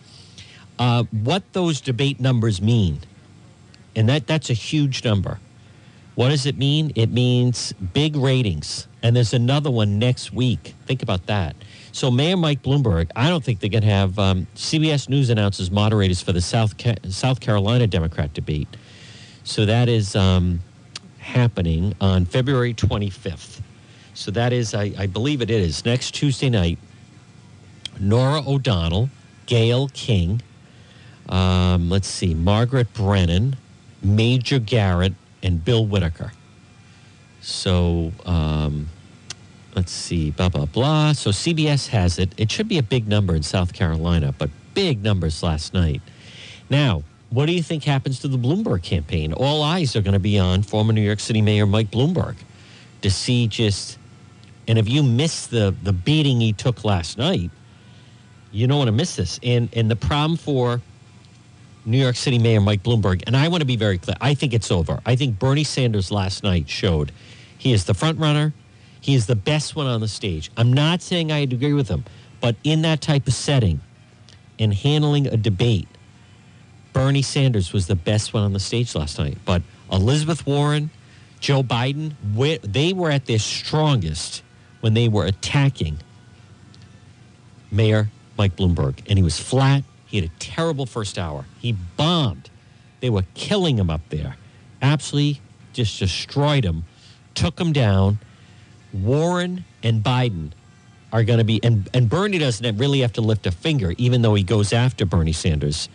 [0.79, 3.01] Uh, what those debate numbers mean,
[3.93, 5.37] and that, that's a huge number.
[6.15, 6.91] What does it mean?
[6.95, 8.87] It means big ratings.
[9.01, 10.75] And there's another one next week.
[10.85, 11.55] Think about that.
[11.91, 15.71] So Mayor Mike Bloomberg, I don't think they're going to have um, CBS News announces
[15.71, 18.67] moderators for the South Ca- South Carolina Democrat debate.
[19.43, 20.59] So that is um,
[21.17, 23.61] happening on February 25th.
[24.13, 26.77] So that is, I, I believe it is next Tuesday night.
[27.99, 29.09] Norah O'Donnell,
[29.45, 30.41] Gayle King,
[31.29, 33.55] um, let's see, Margaret Brennan,
[34.03, 35.13] Major Garrett,
[35.43, 36.31] and Bill Whitaker.
[37.41, 38.87] So um,
[39.75, 41.13] let's see, blah, blah, blah.
[41.13, 42.33] So CBS has it.
[42.37, 46.01] It should be a big number in South Carolina, but big numbers last night.
[46.69, 49.33] Now, what do you think happens to the Bloomberg campaign?
[49.33, 52.35] All eyes are going to be on former New York City Mayor Mike Bloomberg
[53.01, 53.97] to see just,
[54.67, 57.49] and if you miss the, the beating he took last night,
[58.51, 59.39] you don't want to miss this.
[59.43, 60.81] And, and the problem for
[61.85, 64.53] New York City Mayor Mike Bloomberg, and I want to be very clear, I think
[64.53, 64.99] it's over.
[65.05, 67.11] I think Bernie Sanders last night showed
[67.57, 68.53] he is the front runner.
[68.99, 70.51] He is the best one on the stage.
[70.57, 72.05] I'm not saying I agree with him,
[72.39, 73.81] but in that type of setting
[74.59, 75.87] and handling a debate,
[76.93, 79.37] Bernie Sanders was the best one on the stage last night.
[79.45, 80.91] But Elizabeth Warren,
[81.39, 82.13] Joe Biden,
[82.63, 84.43] they were at their strongest
[84.81, 85.97] when they were attacking
[87.71, 88.99] Mayor Mike Bloomberg.
[89.07, 89.83] And he was flat.
[90.11, 91.45] He had a terrible first hour.
[91.59, 92.49] He bombed.
[92.99, 94.35] They were killing him up there.
[94.81, 95.41] Absolutely
[95.73, 96.83] just destroyed him,
[97.33, 98.19] took him down
[98.93, 100.51] Warren and Biden
[101.13, 104.21] are going to be, and, and Bernie doesn't really have to lift a finger, even
[104.21, 105.89] though he goes after Bernie Sanders,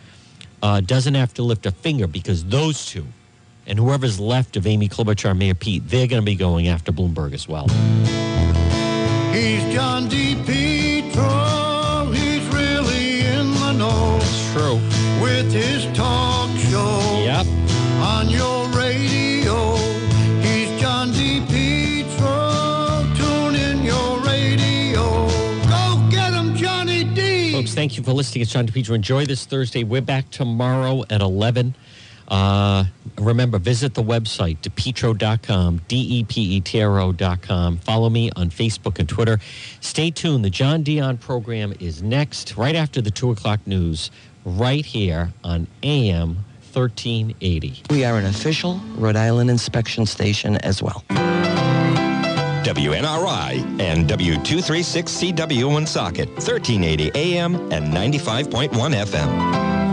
[0.61, 3.05] uh, doesn't have to lift a finger because those two
[3.65, 7.33] and whoever's left of Amy Klobuchar, Mayor Pete, they're going to be going after Bloomberg
[7.33, 7.67] as well.
[9.33, 10.56] He's John DePetro.
[14.57, 14.77] True.
[15.21, 17.21] With his talk show.
[17.23, 17.45] Yep.
[18.01, 19.75] On your radio.
[20.41, 23.15] He's John DePetro.
[23.15, 25.27] Tune in your radio.
[25.69, 27.51] Go get him, Johnny D.
[27.51, 28.41] Folks, thank you for listening.
[28.41, 28.95] It's John DePetro.
[28.95, 29.83] Enjoy this Thursday.
[29.83, 31.75] We're back tomorrow at 11.
[32.27, 32.83] Uh,
[33.19, 37.77] remember, visit the website, depetro.com, D-E-P-E-T-R-O.com.
[37.77, 39.39] Follow me on Facebook and Twitter.
[39.79, 40.43] Stay tuned.
[40.43, 44.11] The John Dion program is next, right after the 2 o'clock news,
[44.47, 46.37] right here on AM
[46.73, 47.83] 1380.
[47.89, 51.03] We are an official Rhode Island inspection station as well.
[52.63, 59.86] WNRI and W236CW Woonsocket, 1380 AM and 95.1 FM.